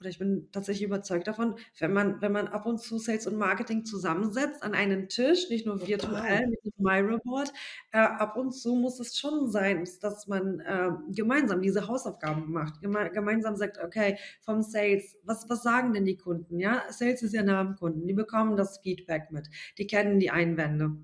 oder 0.00 0.08
ich 0.08 0.18
bin 0.18 0.48
tatsächlich 0.52 0.84
überzeugt 0.86 1.26
davon, 1.26 1.56
wenn 1.78 1.92
man, 1.92 2.20
wenn 2.20 2.32
man 2.32 2.48
ab 2.48 2.66
und 2.66 2.78
zu 2.78 2.98
Sales 2.98 3.26
und 3.26 3.36
Marketing 3.36 3.84
zusammensetzt 3.84 4.62
an 4.62 4.74
einen 4.74 5.08
Tisch, 5.08 5.48
nicht 5.50 5.66
nur 5.66 5.86
virtuell 5.86 6.46
mit 6.46 6.64
dem 6.64 6.72
MyReport, 6.78 7.52
äh, 7.92 7.98
ab 7.98 8.36
und 8.36 8.52
zu 8.52 8.74
muss 8.76 9.00
es 9.00 9.18
schon 9.18 9.50
sein, 9.50 9.86
dass 10.00 10.26
man 10.26 10.60
äh, 10.60 10.90
gemeinsam 11.10 11.62
diese 11.62 11.88
Hausaufgaben 11.88 12.52
macht, 12.52 12.80
geme 12.80 13.10
gemeinsam 13.10 13.56
sagt, 13.56 13.78
okay, 13.82 14.18
vom 14.40 14.62
Sales, 14.62 15.16
was, 15.24 15.48
was 15.48 15.62
sagen 15.62 15.92
denn 15.92 16.04
die 16.04 16.16
Kunden? 16.16 16.58
Ja, 16.58 16.82
Sales 16.90 17.22
ist 17.22 17.34
ja 17.34 17.42
nah 17.42 17.60
am 17.60 17.76
Kunden, 17.76 18.06
die 18.06 18.14
bekommen 18.14 18.56
das 18.56 18.78
Feedback 18.78 19.30
mit, 19.30 19.48
die 19.78 19.86
kennen 19.86 20.20
die 20.20 20.30
Einwände 20.30 20.96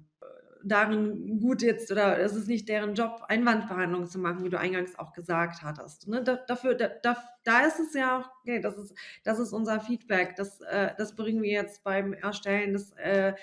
darin 0.65 1.41
gut 1.41 1.63
jetzt 1.63 1.93
oder 1.93 2.19
es 2.19 2.35
ist 2.35 2.49
nicht 2.49 2.69
deren 2.69 2.95
Job, 2.95 3.23
Einwandbehandlung 3.29 4.07
zu 4.07 4.19
machen, 4.19 4.45
wie 4.45 4.49
du 4.49 4.59
eingangs 4.59 4.99
auch 4.99 5.13
gesagt 5.13 5.63
hattest. 5.63 6.09
Ne? 6.09 6.23
Da, 6.23 6.37
dafür, 6.37 6.75
da, 6.75 6.91
da, 7.45 7.61
ist 7.61 7.79
es 7.79 7.95
ja 7.95 8.19
auch, 8.19 8.31
okay, 8.41 8.61
das 8.61 8.77
ist, 8.77 8.95
das 9.25 9.39
ist 9.39 9.53
unser 9.53 9.81
Feedback, 9.81 10.37
das, 10.37 10.61
äh, 10.63 10.93
das 10.97 11.15
bringen 11.17 11.43
wir 11.43 11.53
jetzt 11.53 11.85
beim 11.85 12.13
Erstellen 12.13 12.73
des 12.73 12.93
äh, 12.93 13.35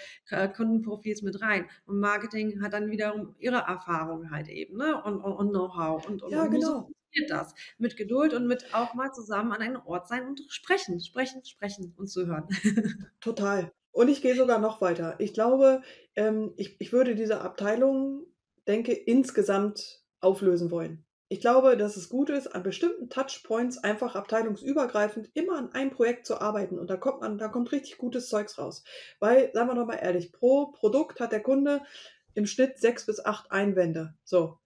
Kundenprofils 0.56 1.22
mit 1.22 1.42
rein. 1.42 1.66
Und 1.86 2.00
Marketing 2.00 2.62
hat 2.62 2.74
dann 2.74 2.90
wiederum 2.90 3.36
ihre 3.40 3.60
Erfahrung 3.60 4.32
halt 4.32 4.50
eben 4.50 4.78
ne? 4.78 5.02
und, 5.04 5.22
und, 5.22 5.34
und 5.34 5.50
Know-how. 5.50 6.08
Und, 6.08 6.24
und, 6.24 6.32
ja, 6.32 6.44
und 6.44 6.52
genau. 6.52 6.68
so 6.68 6.74
funktioniert 6.74 7.30
das. 7.30 7.54
Mit 7.78 7.98
Geduld 7.98 8.34
und 8.34 8.48
mit 8.48 8.74
auch 8.74 8.94
mal 8.94 9.12
zusammen 9.12 9.52
an 9.52 9.62
einem 9.62 9.82
Ort 9.86 10.08
sein 10.08 10.26
und 10.26 10.42
sprechen, 10.50 11.00
sprechen, 11.02 11.46
sprechen 11.46 11.94
und 11.98 12.08
zuhören. 12.08 12.48
Total. 13.20 13.72
Und 13.92 14.10
ich 14.10 14.22
gehe 14.22 14.36
sogar 14.36 14.60
noch 14.60 14.82
weiter. 14.82 15.16
Ich 15.20 15.34
glaube, 15.34 15.82
ähm, 16.16 16.54
ich, 16.56 16.80
ich 16.80 16.94
würde 16.94 17.16
diese 17.16 17.42
Abteilung, 17.42 18.26
denke, 18.68 18.94
insgesamt 18.94 20.04
auflösen 20.20 20.72
wollen. 20.72 21.06
Ich 21.28 21.40
glaube, 21.40 21.78
dass 21.78 21.96
es 21.96 22.10
gut 22.10 22.30
ist, 22.30 22.48
an 22.48 22.62
bestimmten 22.62 23.10
Touchpoints 23.10 23.78
einfach 23.78 24.16
abteilungsübergreifend 24.16 25.30
immer 25.34 25.58
an 25.58 25.72
einem 25.72 25.92
Projekt 25.92 26.26
zu 26.26 26.42
arbeiten. 26.42 26.78
Und 26.78 26.90
da 26.90 26.98
kommt 26.98 27.22
man, 27.22 27.38
da 27.38 27.48
kommt 27.48 27.72
richtig 27.72 27.98
gutes 27.98 28.28
Zeugs 28.28 28.58
raus. 28.58 28.84
Weil, 29.20 29.50
sagen 29.54 29.70
wir 29.70 29.76
doch 29.76 29.86
mal 29.86 29.96
ehrlich, 29.96 30.34
pro 30.34 30.72
Produkt 30.72 31.22
hat 31.22 31.32
der 31.32 31.42
Kunde 31.42 31.82
im 32.34 32.46
Schnitt 32.46 32.80
sechs 32.80 33.06
bis 33.06 33.24
acht 33.24 33.52
Einwände. 33.52 34.14
So. 34.24 34.58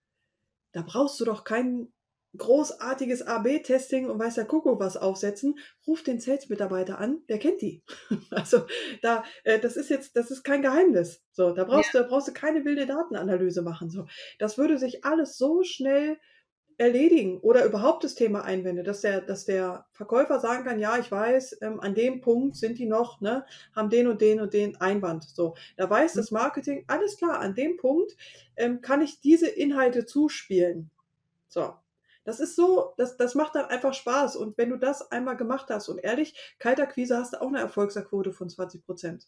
Da 0.72 0.82
brauchst 0.82 1.20
du 1.20 1.26
doch 1.26 1.44
keinen 1.44 1.94
großartiges 2.38 3.22
AB-Testing 3.22 4.10
und 4.10 4.20
weiß 4.20 4.36
der 4.36 4.46
Kuckuck 4.46 4.80
was 4.80 4.98
aufsetzen, 4.98 5.58
ruft 5.88 6.08
den 6.08 6.20
Sales-Mitarbeiter 6.20 7.00
an, 7.00 7.22
der 7.30 7.40
kennt 7.40 7.62
die. 7.62 7.84
Also 8.32 8.66
da, 9.02 9.24
äh, 9.44 9.60
das 9.60 9.78
ist 9.78 9.90
jetzt, 9.90 10.16
das 10.16 10.32
ist 10.32 10.44
kein 10.44 10.62
Geheimnis. 10.62 11.24
So, 11.32 11.52
da 11.52 11.64
brauchst 11.64 11.94
ja. 11.94 12.04
du, 12.04 12.10
brauchst 12.10 12.28
du 12.28 12.34
keine 12.34 12.66
wilde 12.66 12.86
Datenanalyse 12.86 13.62
machen. 13.62 13.90
So, 13.90 14.06
das 14.40 14.58
würde 14.58 14.78
sich 14.78 15.06
alles 15.06 15.38
so 15.38 15.64
schnell 15.64 16.18
erledigen 16.78 17.40
oder 17.40 17.66
überhaupt 17.66 18.04
das 18.04 18.16
Thema 18.16 18.44
Einwände, 18.44 18.84
dass 18.84 19.02
der, 19.02 19.22
dass 19.22 19.46
der 19.46 19.86
Verkäufer 19.92 20.40
sagen 20.40 20.66
kann, 20.66 20.80
ja, 20.80 20.98
ich 20.98 21.10
weiß, 21.10 21.60
ähm, 21.62 21.80
an 21.80 21.96
dem 21.96 22.22
Punkt 22.22 22.58
sind 22.58 22.78
die 22.78 22.86
noch, 22.86 23.22
ne, 23.22 23.46
haben 23.74 23.90
den 23.90 24.08
und 24.08 24.22
den 24.22 24.42
und 24.42 24.54
den 24.54 24.76
Einwand. 24.82 25.24
So, 25.24 25.56
da 25.78 25.90
weiß 25.90 26.16
mhm. 26.16 26.20
das 26.20 26.32
Marketing, 26.32 26.84
alles 26.88 27.18
klar, 27.18 27.40
an 27.40 27.56
dem 27.56 27.78
Punkt 27.78 28.16
ähm, 28.58 28.82
kann 28.82 29.02
ich 29.02 29.22
diese 29.22 29.48
Inhalte 29.48 30.06
zuspielen. 30.06 30.92
So, 31.48 31.74
das 32.26 32.40
ist 32.40 32.56
so, 32.56 32.94
das, 32.98 33.18
das 33.18 33.36
macht 33.36 33.56
dann 33.56 33.66
einfach 33.66 33.94
Spaß. 33.94 34.36
Und 34.36 34.58
wenn 34.58 34.72
du 34.72 34.78
das 34.78 35.12
einmal 35.12 35.38
gemacht 35.38 35.68
hast 35.70 35.88
und 35.88 36.00
ehrlich, 36.00 36.56
kalter 36.60 36.88
Quise 36.88 37.18
hast 37.18 37.34
du 37.34 37.42
auch 37.42 37.48
eine 37.48 37.60
Erfolgsquote 37.60 38.34
von 38.34 38.50
20 38.50 38.84
Prozent. 38.84 39.28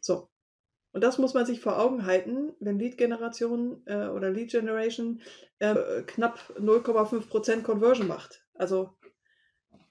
So. 0.00 0.30
Und 0.92 1.02
das 1.02 1.18
muss 1.18 1.34
man 1.34 1.44
sich 1.44 1.60
vor 1.60 1.78
Augen 1.78 2.06
halten, 2.06 2.54
wenn 2.60 2.78
Lead-Generation 2.78 3.82
äh, 3.86 4.06
oder 4.06 4.30
Lead-Generation 4.30 5.20
äh, 5.58 6.02
knapp 6.02 6.38
0,5 6.58 7.28
Prozent 7.28 7.64
Conversion 7.64 8.06
macht. 8.06 8.46
Also 8.54 8.96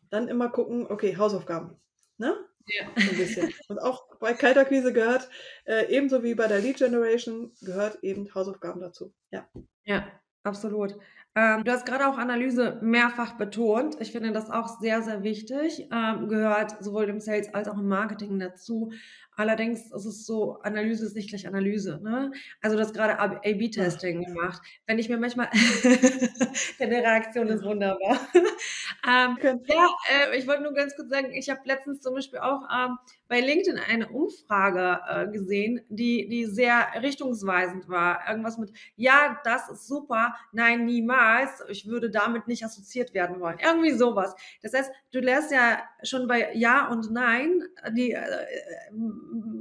dann 0.10 0.28
immer 0.30 0.50
gucken, 0.50 0.88
okay, 0.88 1.18
Hausaufgaben. 1.18 1.76
Ne? 2.18 2.38
Ja. 2.68 2.86
Ein 2.96 3.18
bisschen. 3.18 3.54
Und 3.68 3.80
auch 3.80 4.08
bei 4.20 4.34
kalter 4.34 4.66
Quise 4.66 4.94
gehört, 4.94 5.30
äh, 5.66 5.88
ebenso 5.90 6.24
wie 6.24 6.36
bei 6.36 6.48
der 6.48 6.60
Lead 6.60 6.78
Generation, 6.78 7.52
gehört 7.62 8.02
eben 8.04 8.34
Hausaufgaben 8.34 8.80
dazu. 8.80 9.14
Ja. 9.32 9.48
Ja, 9.84 10.08
absolut. 10.44 10.98
Ähm, 11.36 11.64
du 11.64 11.72
hast 11.72 11.86
gerade 11.86 12.08
auch 12.08 12.18
Analyse 12.18 12.78
mehrfach 12.82 13.34
betont. 13.38 13.96
Ich 14.00 14.12
finde 14.12 14.32
das 14.32 14.52
auch 14.52 14.80
sehr, 14.80 15.02
sehr 15.02 15.24
wichtig. 15.24 15.88
Ähm, 15.92 16.28
gehört 16.28 16.84
sowohl 16.84 17.06
im 17.06 17.20
Sales 17.20 17.54
als 17.54 17.68
auch 17.68 17.78
im 17.78 17.88
Marketing 17.88 18.38
dazu. 18.38 18.92
Allerdings 19.36 19.92
ist 19.92 20.06
es 20.06 20.26
so, 20.26 20.60
Analyse 20.62 21.06
ist 21.06 21.16
nicht 21.16 21.30
gleich 21.30 21.48
Analyse. 21.48 22.00
Ne? 22.04 22.32
Also 22.62 22.76
du 22.76 22.82
hast 22.82 22.94
gerade 22.94 23.20
A-B-Testing 23.20 24.24
gemacht. 24.26 24.62
Wenn 24.86 25.00
ich 25.00 25.10
mir 25.10 25.18
manchmal, 25.18 25.50
deine 26.80 26.98
Reaktion 26.98 27.48
ist 27.48 27.64
wunderbar. 27.64 28.20
ähm, 29.08 29.38
ja, 29.66 29.88
äh, 30.12 30.38
ich 30.38 30.48
wollte 30.48 30.64
nur 30.64 30.74
ganz 30.74 30.96
kurz 30.96 31.10
sagen, 31.10 31.32
ich 31.34 31.50
habe 31.50 31.62
letztens 31.66 32.02
zum 32.02 32.14
Beispiel 32.16 32.40
auch 32.40 32.62
ähm, 32.74 32.98
bei 33.28 33.40
LinkedIn 33.40 33.80
eine 33.80 34.10
Umfrage 34.10 35.00
äh, 35.10 35.28
gesehen, 35.32 35.82
die, 35.90 36.28
die 36.28 36.46
sehr 36.46 36.86
richtungsweisend 37.02 37.90
war. 37.90 38.20
Irgendwas 38.30 38.58
mit, 38.58 38.72
ja, 38.96 39.40
das 39.44 39.70
ist 39.70 39.88
super, 39.88 40.36
nein, 40.52 40.86
niemals, 40.86 41.64
ich 41.70 41.88
würde 41.88 42.12
damit 42.12 42.48
nicht 42.48 42.64
assoziiert 42.64 43.14
werden 43.14 43.40
wollen. 43.40 43.58
Irgendwie 43.60 43.92
sowas. 43.92 44.36
Das 44.62 44.74
heißt, 44.74 44.92
du 45.12 45.20
lässt 45.20 45.52
ja 45.52 45.80
schon 46.04 46.28
bei 46.28 46.54
Ja 46.54 46.90
und 46.90 47.12
Nein, 47.12 47.64
die, 47.92 48.12
äh, 48.12 48.22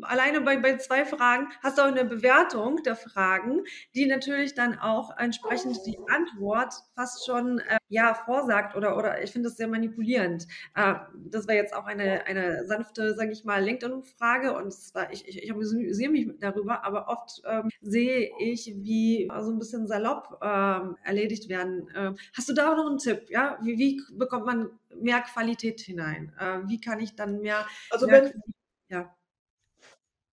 alleine 0.03 0.41
bei, 0.41 0.57
bei 0.57 0.77
zwei 0.77 1.05
Fragen 1.05 1.49
hast 1.63 1.79
du 1.79 1.83
auch 1.83 1.87
eine 1.87 2.05
Bewertung 2.05 2.83
der 2.83 2.97
Fragen, 2.97 3.63
die 3.95 4.07
natürlich 4.07 4.55
dann 4.55 4.79
auch 4.79 5.17
entsprechend 5.17 5.79
die 5.87 5.99
Antwort 6.09 6.75
fast 6.95 7.27
schon 7.27 7.59
äh, 7.61 7.79
ja 7.89 8.15
vorsagt 8.15 8.77
oder, 8.77 8.97
oder 8.97 9.23
ich 9.23 9.33
finde 9.33 9.49
das 9.49 9.57
sehr 9.57 9.69
manipulierend. 9.69 10.47
Äh, 10.75 10.95
das 11.27 11.49
war 11.49 11.55
jetzt 11.55 11.75
auch 11.75 11.87
eine, 11.87 12.27
eine 12.27 12.67
sanfte, 12.67 13.15
sage 13.15 13.33
ich 13.33 13.45
mal, 13.45 13.63
LinkedIn-Frage 13.63 14.57
und 14.57 14.73
zwar, 14.73 15.13
ich, 15.13 15.27
ich, 15.29 15.43
ich 15.43 15.51
amüsiere 15.51 16.11
mich 16.11 16.29
darüber, 16.41 16.85
aber 16.85 17.09
oft 17.09 17.43
ähm, 17.45 17.69
sehe 17.81 18.31
ich, 18.39 18.73
wie 18.77 19.31
so 19.41 19.51
ein 19.51 19.59
bisschen 19.59 19.87
salopp 19.87 20.39
ähm, 20.43 20.97
erledigt 21.05 21.49
werden. 21.49 21.89
Ähm, 21.95 22.17
hast 22.35 22.49
du 22.49 22.55
da 22.55 22.73
auch 22.73 22.77
noch 22.77 22.87
einen 22.87 22.99
Tipp? 22.99 23.27
Ja, 23.29 23.59
wie, 23.63 23.79
wie 23.79 24.03
bekommt 24.13 24.47
man 24.47 24.71
mehr 24.95 25.21
Qualität 25.21 25.81
hinein? 25.81 26.33
Äh, 26.39 26.61
wie 26.69 26.81
kann 26.81 27.01
ich 27.01 27.15
dann 27.15 27.41
mehr, 27.41 27.67
also 27.91 28.07
mehr 28.07 28.25
wenn, 28.25 28.43
ja. 28.89 29.15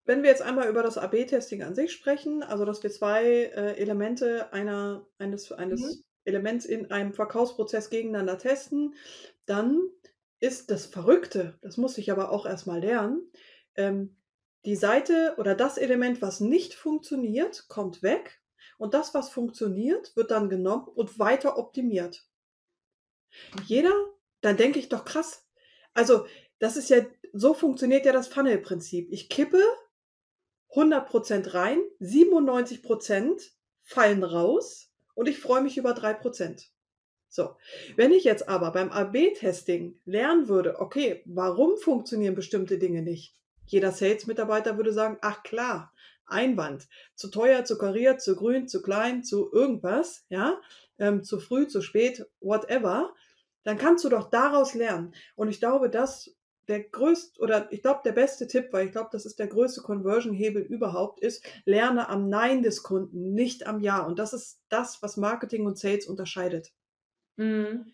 Wenn 0.10 0.24
wir 0.24 0.32
jetzt 0.32 0.42
einmal 0.42 0.68
über 0.68 0.82
das 0.82 0.98
AB-Testing 0.98 1.62
an 1.62 1.76
sich 1.76 1.92
sprechen, 1.92 2.42
also 2.42 2.66
dass 2.66 2.82
wir 2.82 2.90
zwei 2.90 3.26
äh, 3.26 3.78
Elemente 3.78 4.52
einer, 4.52 5.06
eines, 5.20 5.52
eines 5.52 5.82
mhm. 5.82 6.04
Elements 6.24 6.66
in 6.66 6.90
einem 6.90 7.14
Verkaufsprozess 7.14 7.92
gegeneinander 7.92 8.40
testen, 8.40 8.96
dann 9.46 9.80
ist 10.40 10.72
das 10.72 10.88
Verrückte, 10.88 11.60
das 11.62 11.78
muss 11.78 12.00
ich 12.00 12.12
aber 12.12 12.32
auch 12.32 12.48
erstmal 12.48 12.80
lernen, 12.80 13.22
ähm, 13.76 14.18
die 14.66 14.76
Seite 14.76 15.36
oder 15.38 15.54
das 15.54 15.78
Element, 15.78 16.24
was 16.24 16.40
nicht 16.40 16.74
funktioniert, 16.74 17.68
kommt 17.68 18.02
weg 18.02 18.42
und 18.80 18.96
das, 18.96 19.14
was 19.14 19.30
funktioniert, 19.30 20.16
wird 20.16 20.32
dann 20.32 20.50
genommen 20.50 20.88
und 20.88 21.20
weiter 21.20 21.60
optimiert. 21.60 22.26
Jeder, 23.68 23.94
dann 24.42 24.58
denke 24.58 24.80
ich 24.80 24.90
doch 24.90 25.06
krass. 25.06 25.46
Also, 25.94 26.26
das 26.58 26.78
ist 26.78 26.90
ja, 26.90 27.06
so 27.32 27.54
funktioniert 27.54 28.08
ja 28.08 28.12
das 28.12 28.28
Funnel-Prinzip. 28.28 29.08
Ich 29.12 29.30
kippe 29.30 29.62
100% 30.74 31.54
rein, 31.54 31.80
97% 32.00 33.52
fallen 33.84 34.24
raus 34.24 34.92
und 35.16 35.28
ich 35.28 35.40
freue 35.40 35.62
mich 35.62 35.78
über 35.78 35.92
3%. 35.92 36.68
So, 37.30 37.56
wenn 37.96 38.12
ich 38.12 38.24
jetzt 38.24 38.50
aber 38.50 38.72
beim 38.72 38.92
AB-Testing 38.92 40.00
lernen 40.06 40.48
würde, 40.48 40.80
okay, 40.80 41.22
warum 41.26 41.78
funktionieren 41.78 42.36
bestimmte 42.36 42.80
Dinge 42.80 43.04
nicht? 43.04 43.36
Jeder 43.66 43.92
Sales-Mitarbeiter 43.92 44.78
würde 44.78 44.94
sagen, 44.94 45.18
ach 45.22 45.44
klar, 45.44 45.94
Einwand, 46.26 46.88
zu 47.16 47.30
teuer, 47.30 47.66
zu 47.66 47.78
kariert, 47.78 48.22
zu 48.22 48.36
grün, 48.36 48.68
zu 48.68 48.82
klein, 48.82 49.24
zu 49.24 49.52
irgendwas, 49.52 50.26
ja, 50.30 50.60
ähm, 50.98 51.24
zu 51.24 51.40
früh, 51.40 51.68
zu 51.68 51.82
spät, 51.82 52.26
whatever, 52.40 53.14
dann 53.64 53.78
kannst 53.78 54.04
du 54.04 54.10
doch 54.10 54.30
daraus 54.30 54.74
lernen. 54.74 55.14
Und 55.36 55.50
ich 55.50 55.60
glaube, 55.60 55.90
dass 55.90 56.36
der 56.70 56.84
größte 56.84 57.42
oder 57.42 57.72
ich 57.74 57.82
glaube 57.82 58.02
der 58.06 58.12
beste 58.12 58.48
Tipp, 58.48 58.68
weil 58.72 58.86
ich 58.86 58.92
glaube, 58.92 59.10
das 59.12 59.26
ist 59.26 59.40
der 59.40 59.48
größte 59.48 59.82
Conversion-Hebel 59.82 60.62
überhaupt, 60.62 61.20
ist, 61.20 61.44
lerne 61.66 62.10
am 62.10 62.30
Nein 62.30 62.62
des 62.62 62.84
Kunden, 62.84 63.34
nicht 63.34 63.66
am 63.66 63.82
Ja. 63.82 64.06
Und 64.06 64.20
das 64.20 64.34
ist 64.34 64.62
das, 64.70 65.02
was 65.02 65.18
Marketing 65.18 65.66
und 65.66 65.78
Sales 65.78 66.06
unterscheidet. 66.06 66.72
Mhm. 67.38 67.92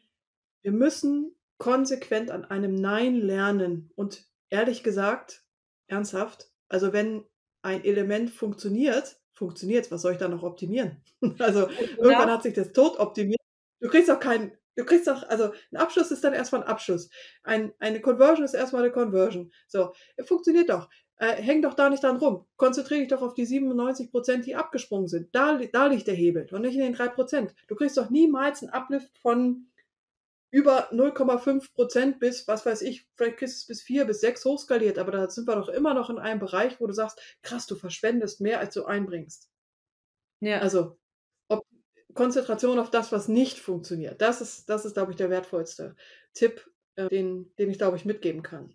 Wir 0.61 0.71
müssen 0.71 1.35
konsequent 1.57 2.31
an 2.31 2.43
einem 2.43 2.75
Nein 2.75 3.15
lernen. 3.15 3.91
Und 3.95 4.27
ehrlich 4.49 4.83
gesagt, 4.83 5.45
ernsthaft, 5.87 6.51
also 6.67 6.91
wenn 6.91 7.23
ein 7.61 7.83
Element 7.83 8.29
funktioniert, 8.29 9.17
funktioniert 9.33 9.89
was 9.89 10.01
soll 10.01 10.13
ich 10.13 10.17
da 10.17 10.27
noch 10.27 10.43
optimieren? 10.43 11.01
Also 11.39 11.69
ja. 11.69 11.79
irgendwann 11.97 12.29
hat 12.29 12.43
sich 12.43 12.53
das 12.53 12.73
tot 12.73 12.99
optimiert. 12.99 13.39
Du 13.79 13.87
kriegst 13.89 14.11
auch 14.11 14.19
keinen, 14.19 14.51
du 14.75 14.85
kriegst 14.85 15.09
auch, 15.09 15.23
also 15.29 15.51
ein 15.71 15.77
Abschluss 15.77 16.11
ist 16.11 16.23
dann 16.23 16.33
erstmal 16.33 16.61
ein 16.61 16.67
Abschluss. 16.67 17.09
Ein, 17.43 17.73
eine 17.79 18.01
Conversion 18.01 18.45
ist 18.45 18.53
erstmal 18.53 18.83
eine 18.83 18.91
Conversion. 18.91 19.51
So, 19.67 19.93
funktioniert 20.25 20.69
doch. 20.69 20.89
Äh, 21.17 21.41
häng 21.41 21.61
doch 21.61 21.75
da 21.75 21.89
nicht 21.89 22.03
dran 22.03 22.17
rum. 22.17 22.45
Konzentriere 22.57 22.99
dich 22.99 23.09
doch 23.09 23.21
auf 23.21 23.33
die 23.33 23.45
97 23.45 24.11
Prozent, 24.11 24.45
die 24.45 24.55
abgesprungen 24.55 25.07
sind. 25.07 25.33
Da, 25.33 25.57
da 25.71 25.87
liegt 25.87 26.07
der 26.07 26.13
Hebel 26.13 26.47
und 26.51 26.61
nicht 26.61 26.75
in 26.75 26.81
den 26.81 26.93
3 26.93 27.07
Prozent. 27.09 27.55
Du 27.67 27.75
kriegst 27.75 27.97
doch 27.97 28.09
niemals 28.09 28.61
einen 28.61 28.71
Uplift 28.71 29.17
von 29.19 29.67
über 30.51 30.91
0,5 30.93 31.73
Prozent 31.73 32.19
bis, 32.19 32.47
was 32.47 32.65
weiß 32.65 32.81
ich, 32.83 33.07
vielleicht 33.15 33.37
kriegst 33.37 33.55
du 33.55 33.59
es 33.59 33.67
bis 33.67 33.81
4 33.81 34.05
bis 34.05 34.21
6 34.21 34.45
hochskaliert, 34.45 34.97
aber 34.97 35.11
da 35.11 35.29
sind 35.29 35.47
wir 35.47 35.55
doch 35.55 35.67
immer 35.67 35.93
noch 35.93 36.09
in 36.09 36.17
einem 36.17 36.39
Bereich, 36.39 36.79
wo 36.79 36.87
du 36.87 36.93
sagst, 36.93 37.19
krass, 37.41 37.67
du 37.67 37.75
verschwendest 37.75 38.39
mehr, 38.39 38.59
als 38.59 38.73
du 38.73 38.85
einbringst. 38.85 39.49
Ja. 40.39 40.59
Also, 40.59 40.97
Konzentration 42.15 42.79
auf 42.79 42.89
das, 42.89 43.11
was 43.11 43.27
nicht 43.27 43.59
funktioniert, 43.59 44.21
das 44.21 44.41
ist, 44.41 44.69
das 44.69 44.85
ist, 44.85 44.93
glaube 44.93 45.11
ich, 45.11 45.17
der 45.17 45.29
wertvollste 45.29 45.95
Tipp, 46.33 46.67
äh, 46.95 47.07
den, 47.09 47.53
den 47.59 47.69
ich, 47.69 47.77
glaube 47.77 47.97
ich, 47.97 48.05
mitgeben 48.05 48.41
kann. 48.41 48.73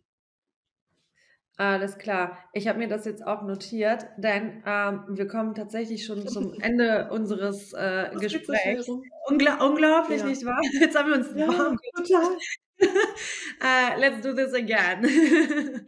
Alles 1.57 1.99
klar. 1.99 2.39
Ich 2.55 2.69
habe 2.69 2.79
mir 2.79 2.89
das 2.89 3.05
jetzt 3.05 3.27
auch 3.27 3.43
notiert, 3.43 4.07
denn 4.17 4.63
ähm, 4.65 5.05
wir 5.09 5.29
kommen 5.29 5.55
tatsächlich 5.55 6.07
schon 6.07 6.27
zum 6.27 6.55
Ende 6.61 7.11
unseres 7.11 7.75
äh, 7.75 8.11
Gesprächs. 8.19 8.89
Ungla 9.27 9.63
unglaublich, 9.63 10.21
ja. 10.21 10.27
nicht 10.27 10.43
wahr? 10.47 10.61
Jetzt 10.81 10.99
haben 10.99 11.11
wir 11.11 11.19
uns 11.19 11.29
ja, 11.35 11.49
warm 11.49 11.77
total. 11.95 12.37
uh, 12.83 13.99
let's 14.01 14.23
do 14.23 14.33
this 14.33 14.55
again. 14.55 15.87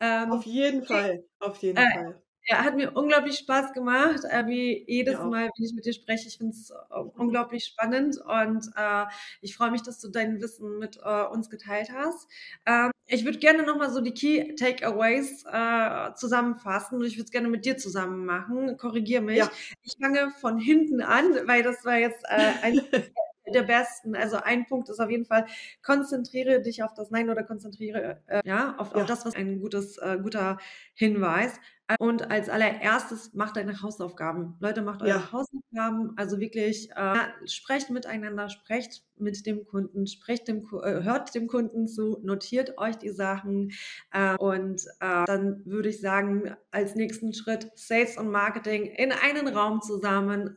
ähm, 0.00 0.30
auf 0.30 0.44
jeden 0.44 0.84
Fall, 0.84 1.24
auf 1.40 1.56
jeden 1.56 1.78
äh, 1.78 1.90
Fall. 1.90 2.22
Ja, 2.46 2.62
hat 2.62 2.76
mir 2.76 2.92
unglaublich 2.94 3.38
Spaß 3.38 3.72
gemacht, 3.72 4.20
äh, 4.28 4.46
wie 4.46 4.84
jedes 4.86 5.14
ja. 5.14 5.24
Mal, 5.24 5.50
wenn 5.56 5.64
ich 5.64 5.74
mit 5.74 5.86
dir 5.86 5.94
spreche. 5.94 6.28
Ich 6.28 6.36
finde 6.36 6.52
es 6.52 6.70
äh, 6.70 6.98
unglaublich 7.16 7.64
spannend 7.64 8.18
und 8.18 8.70
äh, 8.76 9.04
ich 9.40 9.56
freue 9.56 9.70
mich, 9.70 9.82
dass 9.82 9.98
du 10.00 10.08
dein 10.08 10.42
Wissen 10.42 10.78
mit 10.78 10.98
äh, 11.02 11.22
uns 11.24 11.48
geteilt 11.48 11.88
hast. 11.92 12.28
Ähm, 12.66 12.90
ich 13.06 13.24
würde 13.24 13.38
gerne 13.38 13.62
nochmal 13.62 13.90
so 13.90 14.00
die 14.00 14.12
Key 14.12 14.54
Takeaways 14.56 15.44
äh, 15.50 16.14
zusammenfassen 16.14 16.98
und 16.98 17.04
ich 17.04 17.16
würde 17.16 17.24
es 17.24 17.30
gerne 17.30 17.48
mit 17.48 17.64
dir 17.64 17.78
zusammen 17.78 18.26
machen. 18.26 18.76
Korrigiere 18.76 19.22
mich. 19.22 19.38
Ja. 19.38 19.50
Ich 19.82 19.96
fange 20.00 20.30
von 20.40 20.58
hinten 20.58 21.00
an, 21.00 21.34
weil 21.46 21.62
das 21.62 21.84
war 21.84 21.96
jetzt 21.96 22.24
äh, 22.28 22.52
ein 22.62 22.80
der 23.52 23.62
besten. 23.62 24.16
Also 24.16 24.36
ein 24.36 24.66
Punkt 24.66 24.88
ist 24.88 25.00
auf 25.00 25.10
jeden 25.10 25.26
Fall, 25.26 25.46
konzentriere 25.82 26.60
dich 26.62 26.82
auf 26.82 26.94
das 26.94 27.10
Nein 27.10 27.28
oder 27.30 27.42
konzentriere 27.42 28.22
äh, 28.26 28.42
ja, 28.44 28.76
auf, 28.78 28.92
ja. 28.94 29.02
auf 29.02 29.06
das, 29.06 29.26
was 29.26 29.34
ein 29.34 29.60
gutes, 29.60 29.98
äh, 29.98 30.18
guter 30.22 30.58
Hinweis. 30.94 31.52
Und 31.98 32.30
als 32.30 32.48
allererstes 32.48 33.34
macht 33.34 33.56
deine 33.56 33.82
Hausaufgaben. 33.82 34.56
Leute, 34.58 34.80
macht 34.80 35.02
eure 35.02 35.10
ja. 35.10 35.32
Hausaufgaben. 35.32 36.14
Also 36.16 36.40
wirklich, 36.40 36.90
äh, 36.96 37.46
sprecht 37.46 37.90
miteinander, 37.90 38.48
sprecht 38.48 39.04
mit 39.16 39.44
dem 39.44 39.66
Kunden, 39.66 40.06
sprecht 40.06 40.48
dem, 40.48 40.66
äh, 40.82 41.02
hört 41.02 41.34
dem 41.34 41.46
Kunden 41.46 41.86
zu, 41.86 42.18
notiert 42.22 42.78
euch 42.78 42.96
die 42.96 43.10
Sachen. 43.10 43.72
Äh, 44.12 44.34
und 44.36 44.82
äh, 45.00 45.24
dann 45.26 45.60
würde 45.66 45.90
ich 45.90 46.00
sagen, 46.00 46.56
als 46.70 46.94
nächsten 46.94 47.34
Schritt 47.34 47.70
Sales 47.74 48.16
und 48.16 48.30
Marketing 48.30 48.86
in 48.86 49.12
einen 49.12 49.48
Raum 49.48 49.82
zusammen 49.82 50.56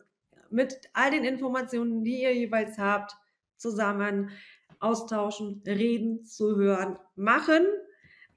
mit 0.50 0.80
all 0.94 1.12
den 1.12 1.26
Informationen, 1.26 2.06
die 2.06 2.22
ihr 2.22 2.34
jeweils 2.34 2.78
habt, 2.78 3.18
zusammen 3.58 4.30
austauschen, 4.80 5.62
reden, 5.66 6.24
zuhören, 6.24 6.98
machen. 7.16 7.66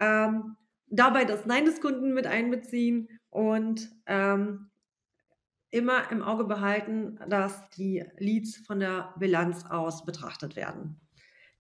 Ähm, 0.01 0.57
dabei 0.91 1.25
das 1.25 1.47
Nein 1.47 1.65
des 1.65 1.81
Kunden 1.81 2.13
mit 2.13 2.27
einbeziehen 2.27 3.09
und 3.31 3.91
ähm, 4.07 4.71
immer 5.71 6.11
im 6.11 6.23
Auge 6.23 6.45
behalten, 6.45 7.19
dass 7.29 7.69
die 7.71 8.05
Leads 8.19 8.57
von 8.59 8.81
der 8.81 9.15
Bilanz 9.19 9.65
aus 9.67 10.05
betrachtet 10.05 10.57
werden. 10.57 11.01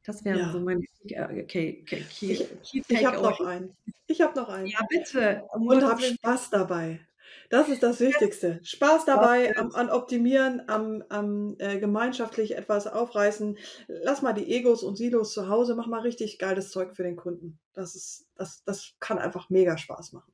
Das 0.04 0.24
wären 0.24 0.38
ja. 0.38 0.52
so 0.52 0.60
meine 0.60 0.82
okay, 1.12 1.82
okay, 1.82 2.04
Key, 2.10 2.32
Ich, 2.32 2.82
ich 2.88 3.04
habe 3.04 3.22
noch 3.22 3.40
einen. 3.40 3.76
Ich 4.06 4.20
habe 4.20 4.38
noch 4.38 4.48
einen. 4.48 4.66
Ja, 4.66 4.80
bitte. 4.88 5.44
Und 5.52 5.82
habe 5.84 6.02
Spaß 6.02 6.50
dabei. 6.50 7.00
Das 7.50 7.68
ist 7.68 7.82
das 7.82 7.98
Wichtigste. 7.98 8.60
Spaß 8.62 9.06
dabei, 9.06 9.56
am, 9.56 9.72
an 9.72 9.90
Optimieren, 9.90 10.62
am, 10.68 11.02
am 11.08 11.56
äh, 11.58 11.80
gemeinschaftlich 11.80 12.56
etwas 12.56 12.86
aufreißen. 12.86 13.58
Lass 13.88 14.22
mal 14.22 14.32
die 14.32 14.54
Egos 14.54 14.84
und 14.84 14.96
Silos 14.96 15.32
zu 15.32 15.48
Hause, 15.48 15.74
mach 15.74 15.88
mal 15.88 16.00
richtig 16.00 16.38
geiles 16.38 16.70
Zeug 16.70 16.94
für 16.94 17.02
den 17.02 17.16
Kunden. 17.16 17.58
Das 17.72 17.96
ist, 17.96 18.28
das, 18.36 18.62
das 18.64 18.94
kann 19.00 19.18
einfach 19.18 19.50
mega 19.50 19.76
Spaß 19.76 20.12
machen. 20.12 20.32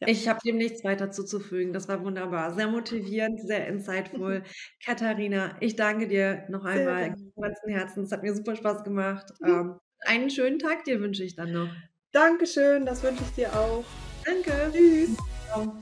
Ja. 0.00 0.08
Ich 0.08 0.26
habe 0.26 0.40
dem 0.44 0.56
nichts 0.56 0.84
weiter 0.84 1.10
zuzufügen. 1.10 1.74
Das 1.74 1.86
war 1.86 2.02
wunderbar. 2.02 2.54
Sehr 2.54 2.68
motivierend, 2.68 3.40
sehr 3.40 3.66
insightful. 3.66 4.42
Katharina, 4.84 5.56
ich 5.60 5.76
danke 5.76 6.08
dir 6.08 6.44
noch 6.48 6.64
einmal 6.64 7.14
von 7.14 7.42
ganzem 7.42 7.70
Herzen. 7.70 8.04
Es 8.04 8.12
hat 8.12 8.22
mir 8.22 8.34
super 8.34 8.56
Spaß 8.56 8.84
gemacht. 8.84 9.26
Mhm. 9.40 9.48
Ähm, 9.48 9.80
einen 10.00 10.30
schönen 10.30 10.58
Tag 10.58 10.84
dir 10.84 11.00
wünsche 11.00 11.24
ich 11.24 11.36
dann 11.36 11.52
noch. 11.52 11.68
Dankeschön, 12.12 12.86
das 12.86 13.02
wünsche 13.02 13.22
ich 13.22 13.34
dir 13.34 13.52
auch. 13.54 13.84
Danke. 14.26 14.70
Tschüss. 14.72 15.16
Ciao. 15.46 15.72